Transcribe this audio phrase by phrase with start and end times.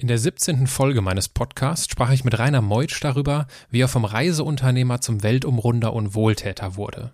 [0.00, 0.66] In der 17.
[0.66, 5.92] Folge meines Podcasts sprach ich mit Rainer Meutsch darüber, wie er vom Reiseunternehmer zum Weltumrunder
[5.92, 7.12] und Wohltäter wurde.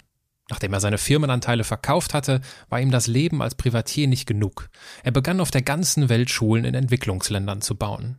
[0.51, 4.71] Nachdem er seine Firmenanteile verkauft hatte, war ihm das Leben als Privatier nicht genug.
[5.03, 8.19] Er begann auf der ganzen Welt Schulen in Entwicklungsländern zu bauen.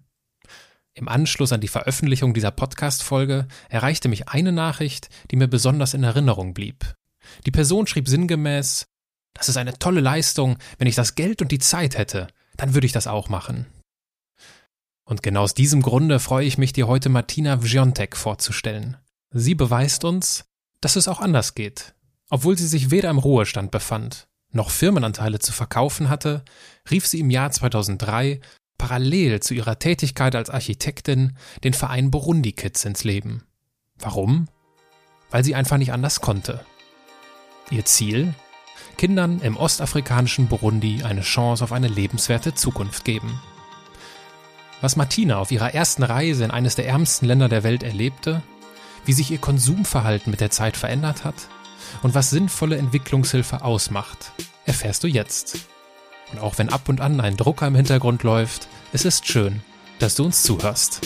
[0.94, 6.04] Im Anschluss an die Veröffentlichung dieser Podcast-Folge erreichte mich eine Nachricht, die mir besonders in
[6.04, 6.94] Erinnerung blieb.
[7.46, 8.86] Die Person schrieb sinngemäß,
[9.34, 12.28] das ist eine tolle Leistung, wenn ich das Geld und die Zeit hätte,
[12.58, 13.66] dann würde ich das auch machen.
[15.08, 18.98] Und genau aus diesem Grunde freue ich mich, dir heute Martina Wziontek vorzustellen.
[19.32, 20.44] Sie beweist uns,
[20.82, 21.96] dass es auch anders geht.
[22.30, 26.44] Obwohl sie sich weder im Ruhestand befand, noch Firmenanteile zu verkaufen hatte,
[26.92, 28.42] rief sie im Jahr 2003
[28.78, 33.44] parallel zu ihrer Tätigkeit als Architektin den Verein Burundi Kids ins Leben.
[33.98, 34.50] Warum?
[35.32, 36.66] Weil sie einfach nicht anders konnte.
[37.72, 38.34] Ihr Ziel?
[38.98, 43.40] Kindern im ostafrikanischen Burundi eine Chance auf eine lebenswerte Zukunft geben.
[44.82, 48.44] Was Martina auf ihrer ersten Reise in eines der ärmsten Länder der Welt erlebte,
[49.06, 51.36] wie sich ihr Konsumverhalten mit der Zeit verändert hat
[52.04, 54.34] und was sinnvolle Entwicklungshilfe ausmacht,
[54.66, 55.58] erfährst du jetzt.
[56.32, 59.62] Und auch wenn ab und an ein Drucker im Hintergrund läuft, es ist schön,
[60.00, 61.02] dass du uns zuhörst.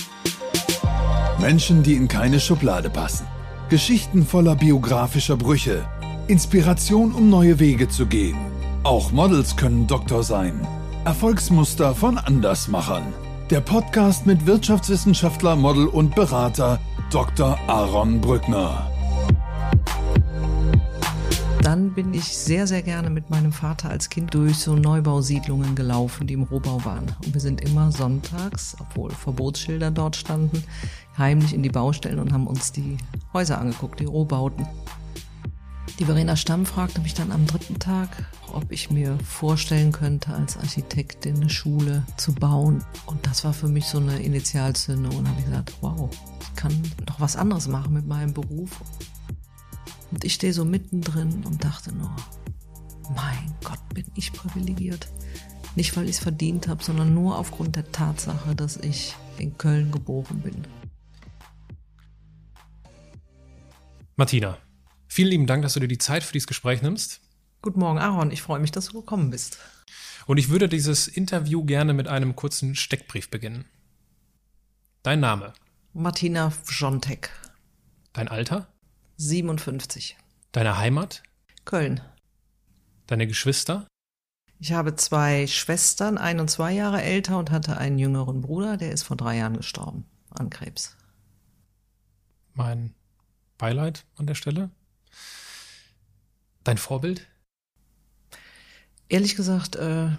[1.40, 3.26] Menschen, die in keine Schublade passen.
[3.70, 5.88] Geschichten voller biografischer Brüche.
[6.28, 8.38] Inspiration, um neue Wege zu gehen.
[8.84, 10.68] Auch Models können Doktor sein.
[11.06, 13.14] Erfolgsmuster von Andersmachern.
[13.52, 16.80] Der Podcast mit Wirtschaftswissenschaftler, Model und Berater
[17.12, 17.60] Dr.
[17.68, 18.90] Aaron Brückner.
[21.62, 26.28] Dann bin ich sehr, sehr gerne mit meinem Vater als Kind durch so Neubausiedlungen gelaufen,
[26.28, 27.14] die im Rohbau waren.
[27.26, 30.64] Und wir sind immer sonntags, obwohl Verbotsschilder dort standen,
[31.18, 32.96] heimlich in die Baustellen und haben uns die
[33.34, 34.66] Häuser angeguckt, die Rohbauten.
[36.00, 38.10] Die Verena Stamm fragte mich dann am dritten Tag,
[38.54, 42.84] ob ich mir vorstellen könnte, als Architektin eine Schule zu bauen.
[43.06, 45.16] Und das war für mich so eine Initialzündung.
[45.16, 46.10] Und habe ich gesagt, wow,
[46.40, 48.82] ich kann noch was anderes machen mit meinem Beruf.
[50.12, 52.16] Und ich stehe so mittendrin und dachte nur,
[53.16, 55.08] mein Gott, bin ich privilegiert.
[55.76, 59.92] Nicht, weil ich es verdient habe, sondern nur aufgrund der Tatsache, dass ich in Köln
[59.92, 60.66] geboren bin.
[64.18, 64.58] Martina,
[65.12, 67.20] vielen lieben Dank, dass du dir die Zeit für dieses Gespräch nimmst.
[67.62, 68.32] Guten Morgen, Aaron.
[68.32, 69.60] Ich freue mich, dass du gekommen bist.
[70.26, 73.66] Und ich würde dieses Interview gerne mit einem kurzen Steckbrief beginnen.
[75.04, 75.54] Dein Name?
[75.94, 77.30] Martina Wjontek.
[78.14, 78.68] Dein Alter?
[79.18, 80.18] 57.
[80.54, 81.24] Deine Heimat?
[81.66, 82.02] Köln.
[83.08, 83.88] Deine Geschwister?
[84.60, 88.92] Ich habe zwei Schwestern, ein und zwei Jahre älter und hatte einen jüngeren Bruder, der
[88.92, 90.96] ist vor drei Jahren gestorben an Krebs.
[92.54, 92.94] Mein
[93.58, 94.72] Beileid an der Stelle.
[96.64, 97.28] Dein Vorbild?
[99.10, 100.10] Ehrlich gesagt, äh,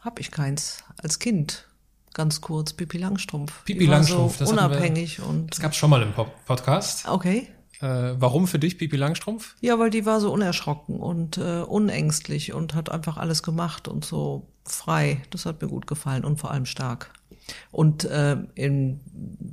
[0.00, 0.84] habe ich keins.
[0.98, 1.68] Als Kind,
[2.12, 3.64] ganz kurz, Pipi Langstrumpf.
[3.64, 6.30] Pipi Langstrumpf, so das hatten wir- unabhängig und Das gab es schon mal im Po-
[6.46, 7.08] Podcast.
[7.08, 7.48] okay.
[7.80, 9.54] Äh, warum für dich Pipi Langstrumpf?
[9.60, 14.04] Ja, weil die war so unerschrocken und äh, unängstlich und hat einfach alles gemacht und
[14.04, 15.22] so frei.
[15.30, 17.12] Das hat mir gut gefallen und vor allem stark.
[17.70, 19.00] Und äh, in,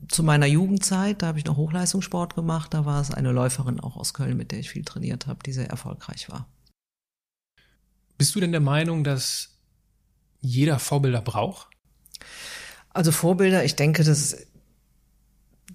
[0.07, 3.95] zu meiner Jugendzeit, da habe ich noch Hochleistungssport gemacht, da war es eine Läuferin auch
[3.97, 6.47] aus Köln, mit der ich viel trainiert habe, die sehr erfolgreich war.
[8.17, 9.57] Bist du denn der Meinung, dass
[10.41, 11.67] jeder Vorbilder braucht?
[12.89, 14.37] Also Vorbilder, ich denke, dass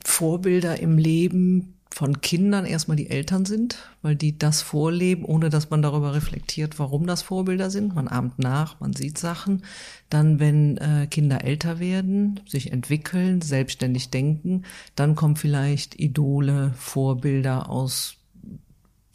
[0.05, 5.69] Vorbilder im Leben von Kindern erstmal die Eltern sind, weil die das vorleben, ohne dass
[5.71, 7.93] man darüber reflektiert, warum das Vorbilder sind.
[7.93, 9.65] Man ahmt nach, man sieht Sachen.
[10.09, 14.63] Dann, wenn äh, Kinder älter werden, sich entwickeln, selbstständig denken,
[14.95, 18.15] dann kommen vielleicht Idole, Vorbilder aus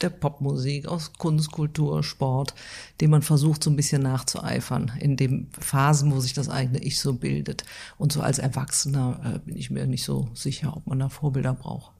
[0.02, 2.54] der Popmusik, aus Kunst, Kultur, Sport,
[3.00, 7.00] dem man versucht so ein bisschen nachzueifern, in den Phasen, wo sich das eigene Ich
[7.00, 7.64] so bildet.
[7.98, 11.54] Und so als Erwachsener äh, bin ich mir nicht so sicher, ob man da Vorbilder
[11.54, 11.94] braucht.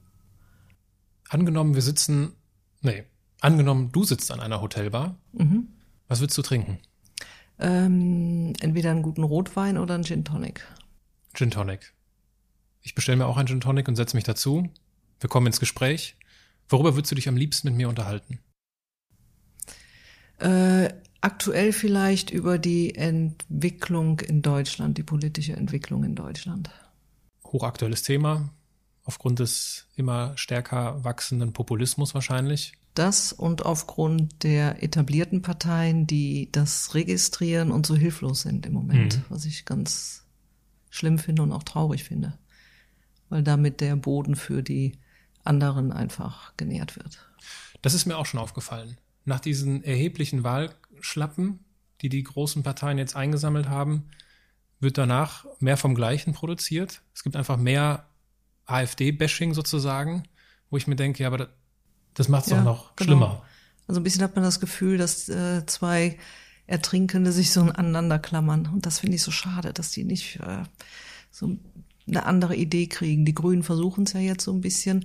[1.34, 2.36] Angenommen, wir sitzen,
[2.80, 3.02] nee,
[3.40, 5.16] angenommen, du sitzt an einer Hotelbar.
[5.32, 5.66] Mhm.
[6.06, 6.78] Was willst du trinken?
[7.58, 10.64] Ähm, entweder einen guten Rotwein oder einen Gin Tonic.
[11.34, 11.92] Gin Tonic.
[12.82, 14.70] Ich bestelle mir auch einen Gin Tonic und setze mich dazu.
[15.18, 16.14] Wir kommen ins Gespräch.
[16.68, 18.38] Worüber würdest du dich am liebsten mit mir unterhalten?
[20.38, 20.90] Äh,
[21.20, 26.70] aktuell vielleicht über die Entwicklung in Deutschland, die politische Entwicklung in Deutschland.
[27.44, 28.50] Hochaktuelles Thema.
[29.04, 32.72] Aufgrund des immer stärker wachsenden Populismus wahrscheinlich.
[32.94, 39.18] Das und aufgrund der etablierten Parteien, die das registrieren und so hilflos sind im Moment,
[39.18, 39.24] Mhm.
[39.28, 40.24] was ich ganz
[40.90, 42.38] schlimm finde und auch traurig finde,
[43.28, 44.96] weil damit der Boden für die
[45.42, 47.28] anderen einfach genährt wird.
[47.82, 48.96] Das ist mir auch schon aufgefallen.
[49.26, 51.58] Nach diesen erheblichen Wahlschlappen,
[52.00, 54.04] die die großen Parteien jetzt eingesammelt haben,
[54.80, 57.02] wird danach mehr vom Gleichen produziert.
[57.12, 58.06] Es gibt einfach mehr
[58.66, 60.24] AfD-Bashing sozusagen,
[60.70, 61.48] wo ich mir denke, ja, aber das,
[62.14, 63.06] das macht es ja, doch noch genau.
[63.06, 63.44] schlimmer.
[63.86, 66.18] Also ein bisschen hat man das Gefühl, dass äh, zwei
[66.66, 68.68] Ertrinkende sich so aneinander klammern.
[68.72, 70.62] Und das finde ich so schade, dass die nicht äh,
[71.30, 71.56] so
[72.06, 73.24] eine andere Idee kriegen.
[73.24, 75.04] Die Grünen versuchen es ja jetzt so ein bisschen.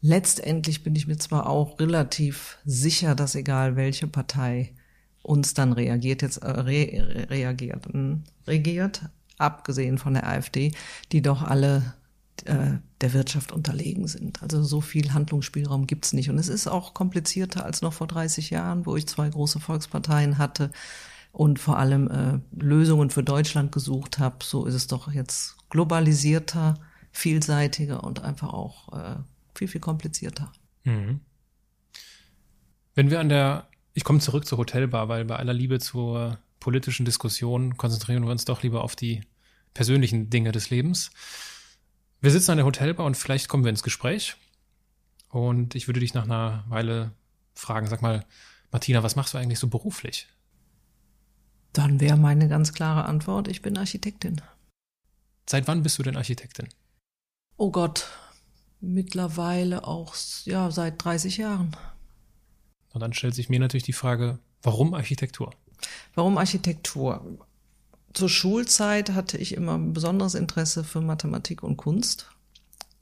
[0.00, 4.74] Letztendlich bin ich mir zwar auch relativ sicher, dass egal welche Partei
[5.22, 7.86] uns dann reagiert, jetzt äh, re, reagiert,
[8.46, 9.02] regiert,
[9.38, 10.72] abgesehen von der AfD,
[11.12, 11.94] die doch alle
[12.46, 14.42] äh, der Wirtschaft unterlegen sind.
[14.42, 16.30] Also so viel Handlungsspielraum gibt's nicht.
[16.30, 20.38] Und es ist auch komplizierter als noch vor 30 Jahren, wo ich zwei große Volksparteien
[20.38, 20.70] hatte
[21.32, 24.38] und vor allem äh, Lösungen für Deutschland gesucht habe.
[24.42, 26.74] So ist es doch jetzt globalisierter,
[27.12, 29.16] vielseitiger und einfach auch äh,
[29.54, 30.52] viel, viel komplizierter.
[30.84, 31.20] Mhm.
[32.94, 37.04] Wenn wir an der, ich komme zurück zur Hotelbar, weil bei aller Liebe zur politischen
[37.04, 39.22] Diskussion konzentrieren wir uns doch lieber auf die
[39.74, 41.10] persönlichen Dinge des Lebens.
[42.20, 44.36] Wir sitzen an der Hotelbar und vielleicht kommen wir ins Gespräch.
[45.28, 47.12] Und ich würde dich nach einer Weile
[47.54, 48.24] fragen, sag mal,
[48.72, 50.26] Martina, was machst du eigentlich so beruflich?
[51.72, 54.40] Dann wäre meine ganz klare Antwort, ich bin Architektin.
[55.48, 56.68] Seit wann bist du denn Architektin?
[57.56, 58.08] Oh Gott,
[58.80, 61.76] mittlerweile auch ja seit 30 Jahren.
[62.90, 65.54] Und dann stellt sich mir natürlich die Frage, warum Architektur?
[66.14, 67.47] Warum Architektur?
[68.18, 72.28] Zur Schulzeit hatte ich immer ein besonderes Interesse für Mathematik und Kunst.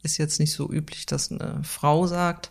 [0.03, 2.51] Ist jetzt nicht so üblich, dass eine Frau sagt,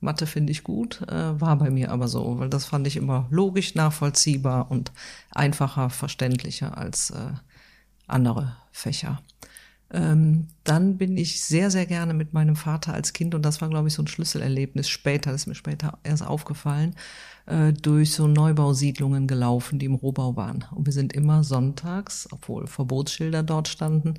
[0.00, 3.26] Mathe finde ich gut, äh, war bei mir aber so, weil das fand ich immer
[3.28, 4.92] logisch, nachvollziehbar und
[5.30, 7.32] einfacher, verständlicher als äh,
[8.06, 9.20] andere Fächer.
[9.90, 13.68] Ähm, dann bin ich sehr, sehr gerne mit meinem Vater als Kind, und das war,
[13.68, 16.94] glaube ich, so ein Schlüsselerlebnis später, das ist mir später erst aufgefallen,
[17.46, 20.64] äh, durch so Neubausiedlungen gelaufen, die im Rohbau waren.
[20.74, 24.14] Und wir sind immer sonntags, obwohl Verbotsschilder dort standen,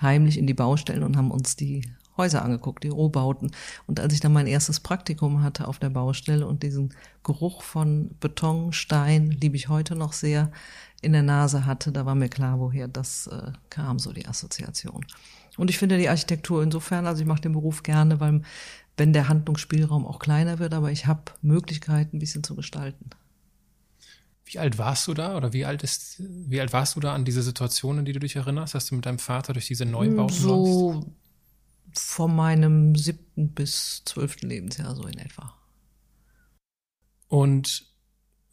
[0.00, 1.82] heimlich in die Baustellen und haben uns die
[2.16, 3.52] Häuser angeguckt, die Rohbauten.
[3.86, 8.10] Und als ich dann mein erstes Praktikum hatte auf der Baustelle und diesen Geruch von
[8.20, 10.50] Beton, Stein, liebe ich heute noch sehr,
[11.00, 15.06] in der Nase hatte, da war mir klar, woher das äh, kam, so die Assoziation.
[15.56, 18.42] Und ich finde die Architektur insofern, also ich mache den Beruf gerne, weil
[18.98, 23.10] wenn der Handlungsspielraum auch kleiner wird, aber ich habe Möglichkeiten, ein bisschen zu gestalten.
[24.44, 27.24] Wie alt warst du da oder wie alt ist, wie alt warst du da an
[27.24, 30.92] diese Situationen, die du dich erinnerst, dass du mit deinem Vater durch diese Neubauten So
[30.92, 31.08] läufst?
[31.94, 35.54] von meinem siebten bis zwölften Lebensjahr so in etwa.
[37.28, 37.86] Und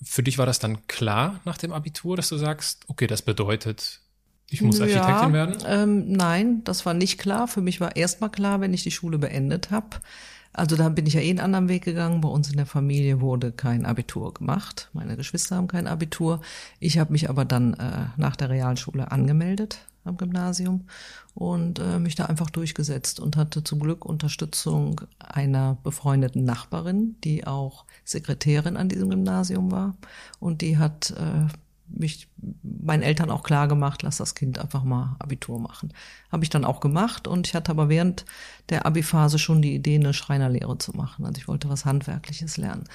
[0.02, 4.02] für dich war das dann klar nach dem Abitur, dass du sagst, okay, das bedeutet,
[4.50, 5.58] ich muss Architektin ja, werden?
[5.68, 7.48] Ähm, nein, das war nicht klar.
[7.48, 9.98] Für mich war erstmal klar, wenn ich die Schule beendet habe.
[10.54, 12.22] Also da bin ich ja eh einen anderen Weg gegangen.
[12.22, 14.90] Bei uns in der Familie wurde kein Abitur gemacht.
[14.94, 16.42] Meine Geschwister haben kein Abitur.
[16.80, 20.86] Ich habe mich aber dann äh, nach der Realschule angemeldet am Gymnasium
[21.34, 27.46] und äh, mich da einfach durchgesetzt und hatte zum Glück Unterstützung einer befreundeten Nachbarin, die
[27.46, 29.96] auch Sekretärin an diesem Gymnasium war
[30.40, 31.48] und die hat äh,
[31.88, 32.28] mich
[32.64, 35.94] meinen Eltern auch klar gemacht, lass das Kind einfach mal Abitur machen.
[36.32, 38.26] Habe ich dann auch gemacht und ich hatte aber während
[38.70, 41.26] der Abi-Phase schon die Idee, eine Schreinerlehre zu machen.
[41.26, 42.86] Also ich wollte was Handwerkliches lernen.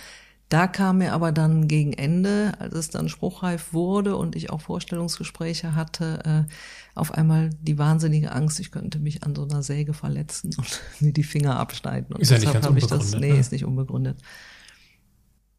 [0.51, 4.61] Da kam mir aber dann gegen Ende, als es dann spruchreif wurde und ich auch
[4.61, 6.53] Vorstellungsgespräche hatte, äh,
[6.97, 11.12] auf einmal die wahnsinnige Angst, ich könnte mich an so einer Säge verletzen und mir
[11.12, 12.17] die Finger abschneiden.
[12.17, 13.00] Und ist ja nicht ganz unbegründet.
[13.00, 13.38] Das, nee, ne?
[13.38, 14.19] ist nicht unbegründet.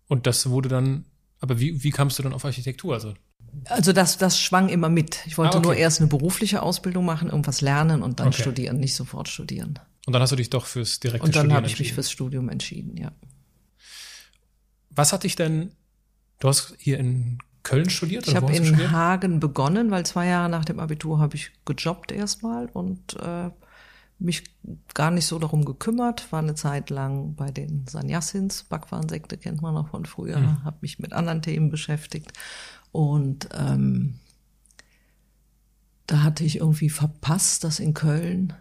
[0.10, 1.06] Und das wurde dann,
[1.40, 2.94] aber wie, wie kamst du dann auf Architektur?
[2.94, 3.14] Also
[3.66, 5.26] also das, das schwang immer mit.
[5.26, 5.68] Ich wollte ah, okay.
[5.68, 8.42] nur erst eine berufliche Ausbildung machen, irgendwas lernen und dann okay.
[8.42, 9.80] studieren, nicht sofort studieren.
[10.06, 12.12] Und dann hast du dich doch fürs direkte Studieren Und dann habe ich mich fürs
[12.12, 13.12] Studium entschieden, ja.
[14.90, 15.72] Was hat dich denn,
[16.40, 18.28] du hast hier in Köln studiert?
[18.28, 18.92] Ich habe in studiert?
[18.92, 23.52] Hagen begonnen, weil zwei Jahre nach dem Abitur habe ich gejobbt erstmal und äh,
[24.18, 24.44] mich
[24.94, 29.74] gar nicht so darum gekümmert, war eine Zeit lang bei den Sanyassins, Backwarensekte kennt man
[29.74, 30.64] noch von früher, mhm.
[30.64, 32.34] habe mich mit anderen Themen beschäftigt
[32.92, 34.16] und ähm,
[36.08, 38.54] da hatte ich irgendwie verpasst, dass in Köln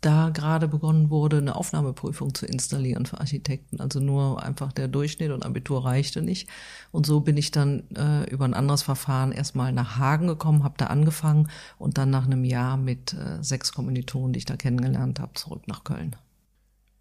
[0.00, 3.80] da gerade begonnen wurde, eine Aufnahmeprüfung zu installieren für Architekten.
[3.80, 6.48] Also nur einfach der Durchschnitt und Abitur reichte nicht.
[6.90, 10.74] Und so bin ich dann äh, über ein anderes Verfahren erstmal nach Hagen gekommen, habe
[10.78, 15.20] da angefangen und dann nach einem Jahr mit äh, sechs Kommilitonen, die ich da kennengelernt
[15.20, 16.16] habe, zurück nach Köln.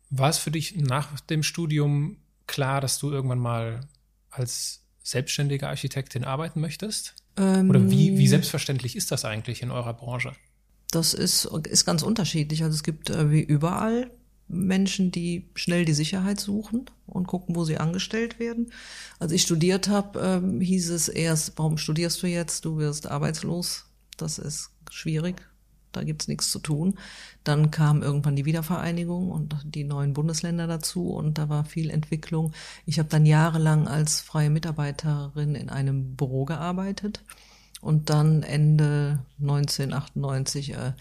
[0.09, 2.17] War es für dich nach dem Studium
[2.47, 3.81] klar, dass du irgendwann mal
[4.29, 7.15] als selbstständige Architektin arbeiten möchtest?
[7.37, 10.33] Ähm, Oder wie, wie selbstverständlich ist das eigentlich in eurer Branche?
[10.91, 12.63] Das ist, ist ganz unterschiedlich.
[12.63, 14.11] Also es gibt äh, wie überall
[14.47, 18.71] Menschen, die schnell die Sicherheit suchen und gucken, wo sie angestellt werden.
[19.19, 22.65] Als ich studiert habe, ähm, hieß es erst, warum studierst du jetzt?
[22.65, 23.85] Du wirst arbeitslos.
[24.17, 25.48] Das ist schwierig.
[25.91, 26.97] Da gibt's nichts zu tun.
[27.43, 32.53] Dann kam irgendwann die Wiedervereinigung und die neuen Bundesländer dazu und da war viel Entwicklung.
[32.85, 37.23] Ich habe dann jahrelang als freie Mitarbeiterin in einem Büro gearbeitet
[37.81, 40.93] und dann Ende 1998 äh,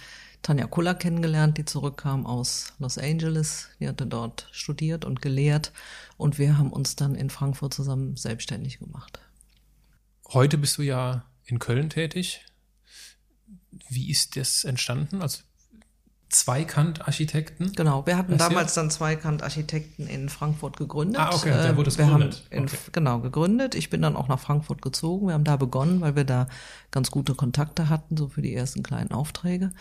[0.42, 3.68] Tanja Kuller kennengelernt, die zurückkam aus Los Angeles.
[3.80, 5.72] Die hatte dort studiert und gelehrt
[6.16, 9.20] und wir haben uns dann in Frankfurt zusammen selbstständig gemacht.
[10.28, 12.44] Heute bist du ja in Köln tätig.
[13.88, 15.22] Wie ist das entstanden?
[15.22, 15.38] Also
[16.30, 17.72] Zweikant-Architekten?
[17.72, 21.18] Genau, wir hatten damals dann Zweikant-Architekten in Frankfurt gegründet.
[21.18, 22.44] Ah, okay, da wurde es wir gegründet.
[22.50, 22.76] Haben in, Okay.
[22.92, 23.74] Genau, gegründet.
[23.74, 25.28] Ich bin dann auch nach Frankfurt gezogen.
[25.28, 26.48] Wir haben da begonnen, weil wir da
[26.90, 29.72] ganz gute Kontakte hatten, so für die ersten kleinen Aufträge.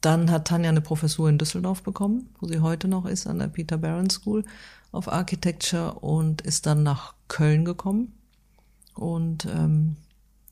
[0.00, 3.48] Dann hat Tanja eine Professur in Düsseldorf bekommen, wo sie heute noch ist, an der
[3.48, 4.44] Peter Barron School
[4.92, 8.14] of Architecture und ist dann nach Köln gekommen.
[8.94, 9.96] Und ähm,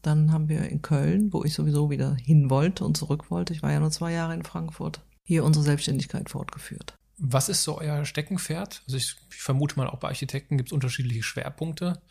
[0.03, 3.63] dann haben wir in Köln, wo ich sowieso wieder hin wollte und zurück wollte, ich
[3.63, 6.97] war ja nur zwei Jahre in Frankfurt, hier unsere Selbstständigkeit fortgeführt.
[7.19, 8.83] Was ist so euer Steckenpferd?
[8.87, 12.03] Also ich, ich vermute mal, auch bei Architekten gibt es unterschiedliche Schwerpunkte.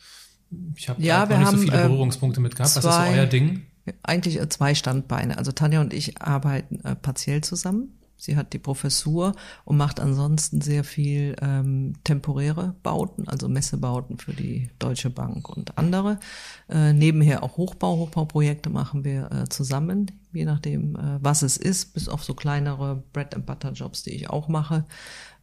[0.76, 2.70] Ich habe Ja, noch wir nicht so haben, viele ähm, Berührungspunkte mit gehabt.
[2.70, 3.66] Was ist so zwei- euer Ding?
[4.02, 5.36] Eigentlich äh, zwei Standbeine.
[5.38, 7.98] Also Tanja und ich arbeiten äh, partiell zusammen.
[8.22, 14.32] Sie hat die Professur und macht ansonsten sehr viel ähm, temporäre Bauten, also Messebauten für
[14.32, 16.20] die Deutsche Bank und andere.
[16.68, 17.96] Äh, nebenher auch Hochbau.
[17.96, 23.02] Hochbauprojekte machen wir äh, zusammen, je nachdem, äh, was es ist, bis auf so kleinere
[23.12, 24.84] Bread and Butter Jobs, die ich auch mache.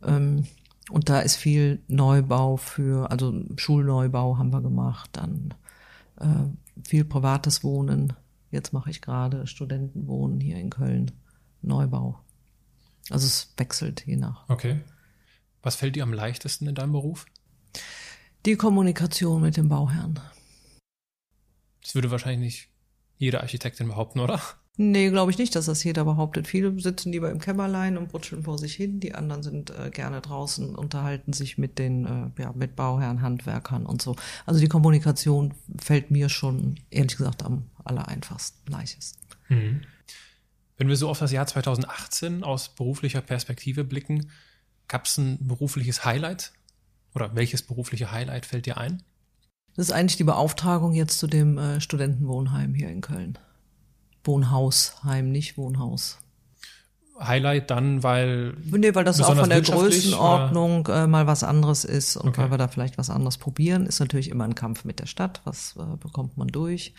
[0.02, 0.46] Ähm,
[0.90, 5.54] und da ist viel Neubau für, also Schulneubau haben wir gemacht, dann
[6.22, 8.14] äh, viel privates Wohnen.
[8.52, 11.12] Jetzt mache ich gerade Studentenwohnen hier in Köln,
[11.62, 12.22] Neubau.
[13.10, 14.48] Also es wechselt je nach.
[14.50, 14.82] Okay.
[15.62, 17.26] Was fällt dir am leichtesten in deinem Beruf?
[18.46, 20.20] Die Kommunikation mit dem Bauherrn.
[21.82, 22.70] Das würde wahrscheinlich nicht
[23.18, 24.42] jede Architektin behaupten, oder?
[24.82, 26.48] Nee, glaube ich nicht, dass das jeder behauptet.
[26.48, 29.02] Viele sitzen lieber im Kämmerlein und brutscheln vor sich hin.
[29.02, 33.86] Die anderen sind äh, gerne draußen, unterhalten sich mit den, äh, ja, mit Bauherren, Handwerkern
[33.86, 34.16] und so.
[34.46, 39.20] Also die Kommunikation fällt mir schon, ehrlich gesagt, am allereinfachsten, leichtesten.
[40.80, 44.32] Wenn wir so auf das Jahr 2018 aus beruflicher Perspektive blicken,
[44.88, 46.54] gab es ein berufliches Highlight?
[47.14, 49.04] Oder welches berufliche Highlight fällt dir ein?
[49.76, 53.38] Das ist eigentlich die Beauftragung jetzt zu dem äh, Studentenwohnheim hier in Köln.
[54.24, 56.20] Wohnhausheim, nicht Wohnhaus.
[57.20, 62.16] Highlight dann, weil Nee, weil das auch von der Größenordnung äh, mal was anderes ist
[62.16, 62.42] und Okay.
[62.44, 63.86] weil wir da vielleicht was anderes probieren.
[63.86, 65.42] Ist natürlich immer ein Kampf mit der Stadt.
[65.44, 66.94] Was äh, bekommt man durch?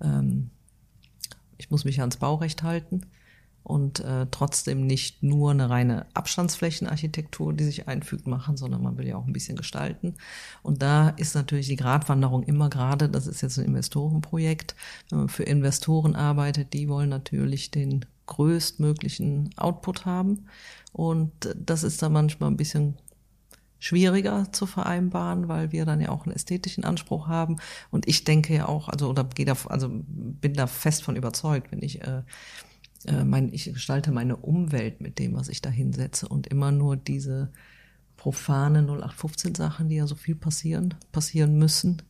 [0.00, 0.50] Ähm,
[1.58, 3.02] ich muss mich ans Baurecht halten
[3.66, 9.08] und äh, trotzdem nicht nur eine reine Abstandsflächenarchitektur, die sich einfügt, machen, sondern man will
[9.08, 10.14] ja auch ein bisschen gestalten.
[10.62, 14.76] Und da ist natürlich die Gratwanderung immer gerade, das ist jetzt ein Investorenprojekt,
[15.10, 20.46] wenn man für Investoren arbeitet, die wollen natürlich den größtmöglichen Output haben.
[20.92, 22.98] Und das ist dann manchmal ein bisschen
[23.78, 27.56] schwieriger zu vereinbaren, weil wir dann ja auch einen ästhetischen Anspruch haben.
[27.90, 31.72] Und ich denke ja auch, also oder gehe da, also bin da fest von überzeugt,
[31.72, 32.22] wenn ich äh,
[33.06, 36.96] äh, mein, ich gestalte meine Umwelt mit dem, was ich da hinsetze und immer nur
[36.96, 37.52] diese
[38.16, 42.02] profane 0815 Sachen, die ja so viel passieren, passieren müssen,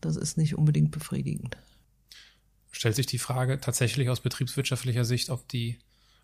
[0.00, 1.58] das ist nicht unbedingt befriedigend.
[2.70, 5.78] stellt sich die Frage tatsächlich aus betriebswirtschaftlicher Sicht, ob die,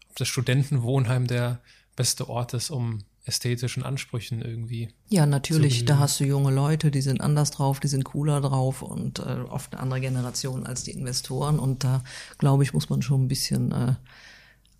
[0.08, 1.60] ob das Studentenwohnheim der
[1.96, 4.88] beste Ort ist, um ästhetischen Ansprüchen irgendwie.
[5.08, 8.82] Ja, natürlich, da hast du junge Leute, die sind anders drauf, die sind cooler drauf
[8.82, 11.58] und äh, oft eine andere Generation als die Investoren.
[11.58, 12.04] Und da,
[12.38, 13.94] glaube ich, muss man schon ein bisschen äh,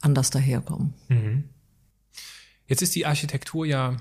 [0.00, 0.94] anders daherkommen.
[2.68, 3.96] Jetzt ist die Architektur ja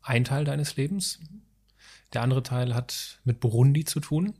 [0.00, 1.20] ein Teil deines Lebens.
[2.14, 4.34] Der andere Teil hat mit Burundi zu tun.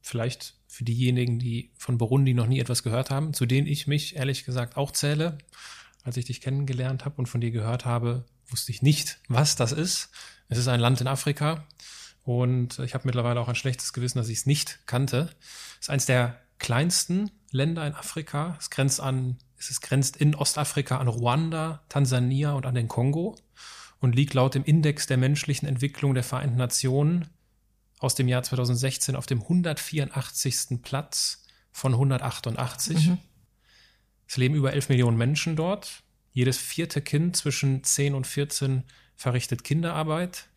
[0.00, 4.16] Vielleicht für diejenigen, die von Burundi noch nie etwas gehört haben, zu denen ich mich
[4.16, 5.36] ehrlich gesagt auch zähle.
[6.04, 9.72] Als ich dich kennengelernt habe und von dir gehört habe, wusste ich nicht, was das
[9.72, 10.10] ist.
[10.48, 11.64] Es ist ein Land in Afrika
[12.22, 15.30] und ich habe mittlerweile auch ein schlechtes Gewissen, dass ich es nicht kannte.
[15.80, 18.56] Es ist eines der kleinsten Länder in Afrika.
[18.58, 23.36] Es grenzt an, es grenzt in Ostafrika an Ruanda, Tansania und an den Kongo
[24.00, 27.28] und liegt laut dem Index der menschlichen Entwicklung der Vereinten Nationen
[27.98, 30.82] aus dem Jahr 2016 auf dem 184.
[30.82, 33.12] Platz von 188.
[34.26, 36.02] Es leben über 11 Millionen Menschen dort.
[36.32, 38.84] Jedes vierte Kind zwischen 10 und 14
[39.16, 40.48] verrichtet Kinderarbeit.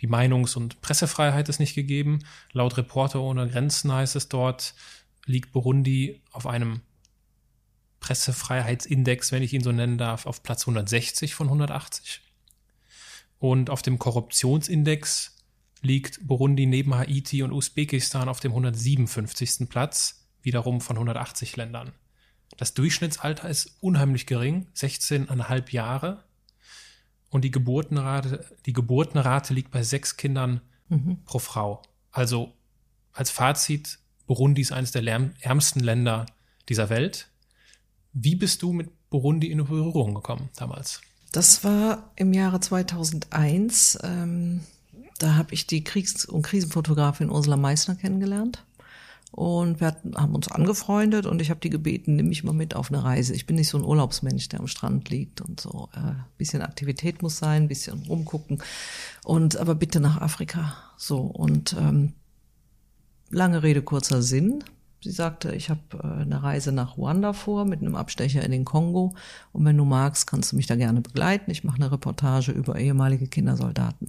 [0.00, 2.20] Die Meinungs- und Pressefreiheit ist nicht gegeben.
[2.52, 4.74] Laut Reporter ohne Grenzen heißt es dort,
[5.24, 6.82] liegt Burundi auf einem
[8.00, 12.20] Pressefreiheitsindex, wenn ich ihn so nennen darf, auf Platz 160 von 180.
[13.38, 15.36] Und auf dem Korruptionsindex
[15.82, 19.68] liegt Burundi neben Haiti und Usbekistan auf dem 157.
[19.68, 20.22] Platz.
[20.42, 21.92] wiederum von 180 Ländern.
[22.56, 26.24] Das Durchschnittsalter ist unheimlich gering, 16,5 Jahre.
[27.28, 31.18] Und die Geburtenrate, die Geburtenrate liegt bei sechs Kindern mhm.
[31.24, 31.82] pro Frau.
[32.12, 32.52] Also
[33.12, 35.02] als Fazit, Burundi ist eines der
[35.40, 36.26] ärmsten Länder
[36.68, 37.28] dieser Welt.
[38.12, 41.00] Wie bist du mit Burundi in Berührung gekommen damals?
[41.32, 43.98] Das war im Jahre 2001.
[44.02, 44.62] Ähm,
[45.18, 48.64] da habe ich die Kriegs- und Krisenfotografin Ursula Meissner kennengelernt.
[49.32, 52.90] Und wir haben uns angefreundet und ich habe die gebeten, nimm mich mal mit auf
[52.90, 53.34] eine Reise.
[53.34, 55.88] Ich bin nicht so ein Urlaubsmensch, der am Strand liegt und so.
[55.94, 58.62] Äh, bisschen Aktivität muss sein, bisschen rumgucken.
[59.24, 60.76] Und aber bitte nach Afrika.
[60.96, 61.18] So.
[61.18, 62.14] Und ähm,
[63.30, 64.64] lange Rede, kurzer Sinn.
[65.02, 68.64] Sie sagte, ich habe äh, eine Reise nach Ruanda vor mit einem Abstecher in den
[68.64, 69.14] Kongo.
[69.52, 71.50] Und wenn du magst, kannst du mich da gerne begleiten.
[71.50, 74.08] Ich mache eine Reportage über ehemalige Kindersoldaten.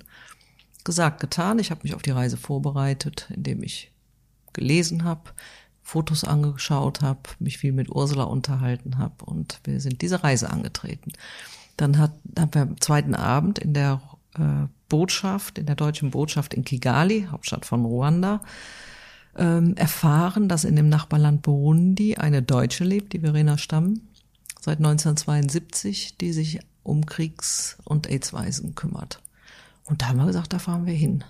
[0.85, 1.59] Gesagt, getan.
[1.59, 3.91] Ich habe mich auf die Reise vorbereitet, indem ich
[4.57, 5.31] gelesen habe,
[5.81, 11.13] Fotos angeschaut habe, mich viel mit Ursula unterhalten habe und wir sind diese Reise angetreten.
[11.77, 14.01] Dann hat, haben wir am zweiten Abend in der
[14.35, 18.41] äh, Botschaft, in der deutschen Botschaft in Kigali, Hauptstadt von Ruanda,
[19.37, 24.01] ähm, erfahren, dass in dem Nachbarland Burundi eine Deutsche lebt, die Verena Stamm,
[24.59, 29.21] seit 1972, die sich um Kriegs- und AIDS-Waisen kümmert.
[29.85, 31.23] Und da haben wir gesagt, da fahren wir hin.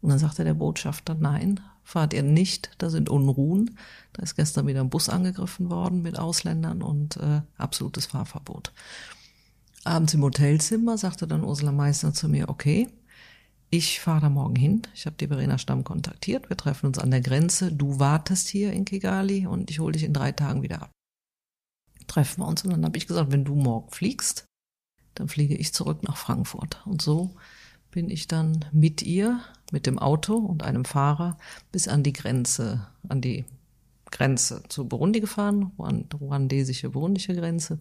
[0.00, 3.78] Und dann sagte der Botschafter, nein, fahrt ihr nicht, da sind Unruhen.
[4.12, 8.72] Da ist gestern wieder ein Bus angegriffen worden mit Ausländern und äh, absolutes Fahrverbot.
[9.84, 12.88] Abends im Hotelzimmer sagte dann Ursula Meister zu mir, okay,
[13.70, 14.82] ich fahre da morgen hin.
[14.94, 16.50] Ich habe die Verena Stamm kontaktiert.
[16.50, 17.70] Wir treffen uns an der Grenze.
[17.70, 20.90] Du wartest hier in Kigali und ich hole dich in drei Tagen wieder ab.
[22.08, 24.44] Treffen wir uns und dann habe ich gesagt, wenn du morgen fliegst,
[25.14, 26.84] dann fliege ich zurück nach Frankfurt.
[26.84, 27.36] Und so
[27.92, 29.40] bin ich dann mit ihr,
[29.72, 31.38] mit dem Auto und einem Fahrer
[31.72, 33.44] bis an die Grenze, an die
[34.10, 37.78] Grenze zu Burundi gefahren, ruandesische burundische Grenze,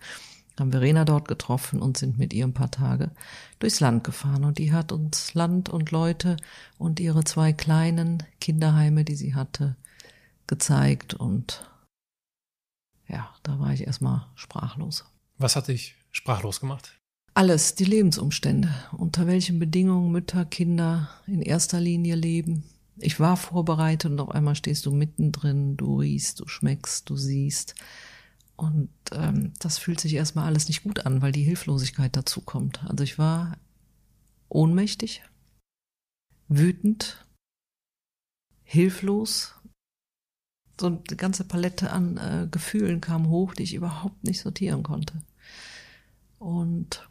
[0.59, 3.11] haben Verena dort getroffen und sind mit ihr ein paar Tage
[3.59, 4.45] durchs Land gefahren.
[4.45, 6.37] Und die hat uns Land und Leute
[6.77, 9.75] und ihre zwei kleinen Kinderheime, die sie hatte,
[10.47, 11.13] gezeigt.
[11.13, 11.69] Und
[13.07, 15.05] ja, da war ich erstmal sprachlos.
[15.37, 16.99] Was hat dich sprachlos gemacht?
[17.37, 22.63] Alles, die Lebensumstände, unter welchen Bedingungen Mütter, Kinder in erster Linie leben.
[22.95, 27.75] Ich war vorbereitet und auf einmal stehst du mittendrin, du riechst, du schmeckst, du siehst.
[28.55, 32.85] Und ähm, das fühlt sich erstmal alles nicht gut an, weil die Hilflosigkeit dazu kommt.
[32.85, 33.57] Also ich war
[34.47, 35.21] ohnmächtig,
[36.47, 37.25] wütend,
[38.63, 39.55] hilflos.
[40.79, 45.21] So eine ganze Palette an äh, Gefühlen kam hoch, die ich überhaupt nicht sortieren konnte.
[46.39, 47.05] Und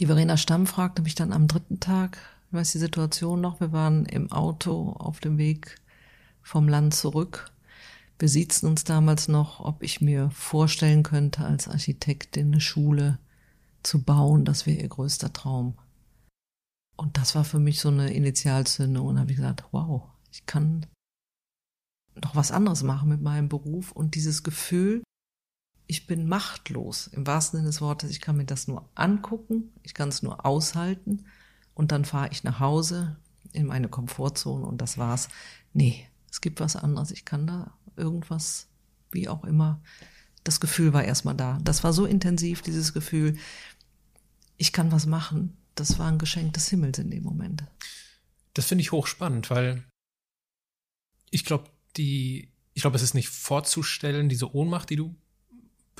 [0.00, 3.70] die Verena Stamm fragte mich dann am dritten Tag, ich weiß die Situation noch, wir
[3.70, 5.78] waren im Auto auf dem Weg
[6.42, 7.52] vom Land zurück.
[8.18, 13.18] Wir siezten uns damals noch, ob ich mir vorstellen könnte, als Architektin eine Schule
[13.82, 14.44] zu bauen.
[14.44, 15.74] Das wäre ihr größter Traum.
[16.96, 19.06] Und das war für mich so eine Initialzündung.
[19.06, 20.84] Und habe ich gesagt, wow, ich kann
[22.22, 23.92] noch was anderes machen mit meinem Beruf.
[23.92, 25.02] Und dieses Gefühl,
[25.90, 28.12] ich bin machtlos im wahrsten Sinne des Wortes.
[28.12, 31.24] Ich kann mir das nur angucken, ich kann es nur aushalten
[31.74, 33.16] und dann fahre ich nach Hause
[33.52, 35.28] in meine Komfortzone und das war's.
[35.72, 37.10] Nee, es gibt was anderes.
[37.10, 38.68] Ich kann da irgendwas,
[39.10, 39.82] wie auch immer.
[40.44, 41.58] Das Gefühl war erstmal da.
[41.64, 43.36] Das war so intensiv, dieses Gefühl,
[44.58, 45.56] ich kann was machen.
[45.74, 47.64] Das war ein Geschenk des Himmels in dem Moment.
[48.54, 49.82] Das finde ich hochspannend, weil
[51.30, 55.16] ich glaube, die, ich glaube, es ist nicht vorzustellen, diese Ohnmacht, die du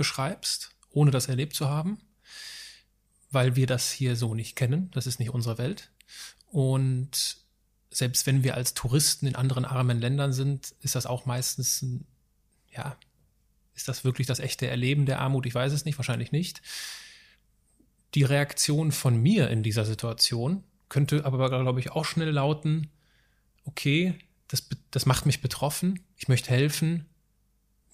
[0.00, 2.00] beschreibst, ohne das erlebt zu haben,
[3.30, 4.90] weil wir das hier so nicht kennen.
[4.92, 5.90] Das ist nicht unsere Welt.
[6.46, 7.36] Und
[7.90, 12.06] selbst wenn wir als Touristen in anderen armen Ländern sind, ist das auch meistens ein,
[12.74, 12.96] ja,
[13.74, 15.44] ist das wirklich das echte Erleben der Armut?
[15.44, 16.62] Ich weiß es nicht, wahrscheinlich nicht.
[18.14, 22.88] Die Reaktion von mir in dieser Situation könnte aber, glaube ich, auch schnell lauten,
[23.64, 27.04] okay, das, das macht mich betroffen, ich möchte helfen,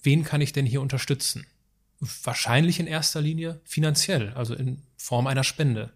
[0.01, 1.45] wen kann ich denn hier unterstützen?
[1.99, 5.91] Wahrscheinlich in erster Linie finanziell, also in Form einer Spende.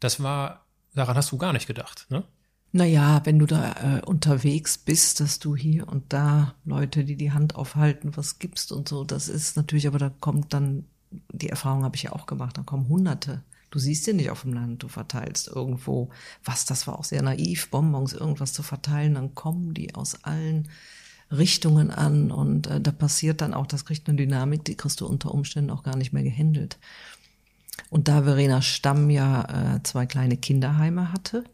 [0.00, 2.24] Das war, daran hast du gar nicht gedacht, ne?
[2.72, 7.32] Naja, wenn du da äh, unterwegs bist, dass du hier und da Leute, die die
[7.32, 10.84] Hand aufhalten, was gibst und so, das ist natürlich, aber da kommt dann,
[11.32, 13.42] die Erfahrung habe ich ja auch gemacht, da kommen Hunderte.
[13.70, 16.10] Du siehst ja nicht auf dem Land, du verteilst irgendwo,
[16.44, 20.68] was, das war auch sehr naiv, Bonbons, irgendwas zu verteilen, dann kommen die aus allen
[21.30, 25.06] Richtungen an und äh, da passiert dann auch, das kriegt eine Dynamik, die kriegst du
[25.06, 26.78] unter Umständen auch gar nicht mehr gehandelt.
[27.90, 31.44] Und da Verena Stamm ja äh, zwei kleine Kinderheime hatte,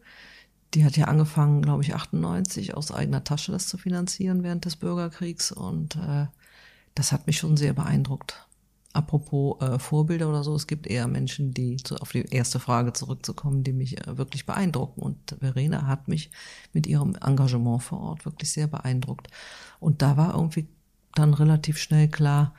[0.73, 4.75] Die hat ja angefangen, glaube ich, 98 aus eigener Tasche das zu finanzieren während des
[4.75, 6.27] Bürgerkriegs und äh,
[6.95, 8.47] das hat mich schon sehr beeindruckt.
[8.93, 12.93] Apropos äh, Vorbilder oder so, es gibt eher Menschen, die zu, auf die erste Frage
[12.93, 15.01] zurückzukommen, die mich äh, wirklich beeindrucken.
[15.01, 16.29] Und Verena hat mich
[16.73, 19.29] mit ihrem Engagement vor Ort wirklich sehr beeindruckt.
[19.79, 20.67] Und da war irgendwie
[21.15, 22.53] dann relativ schnell klar,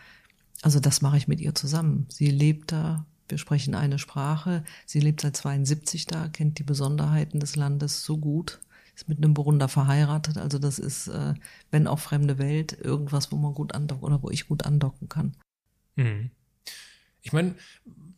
[0.63, 2.07] also das mache ich mit ihr zusammen.
[2.09, 7.39] Sie lebt da, wir sprechen eine Sprache, sie lebt seit 72 da, kennt die Besonderheiten
[7.39, 8.61] des Landes so gut,
[8.97, 10.37] ist mit einem Burunder verheiratet.
[10.39, 11.35] Also das ist, äh,
[11.71, 15.37] wenn auch fremde Welt, irgendwas, wo man gut andocken oder wo ich gut andocken kann.
[15.97, 16.31] Mhm.
[17.23, 17.55] Ich meine,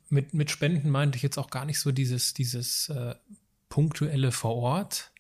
[0.08, 3.14] mit, mit Spenden meinte ich jetzt auch gar nicht so dieses, dieses äh,
[3.68, 5.12] punktuelle vor Ort,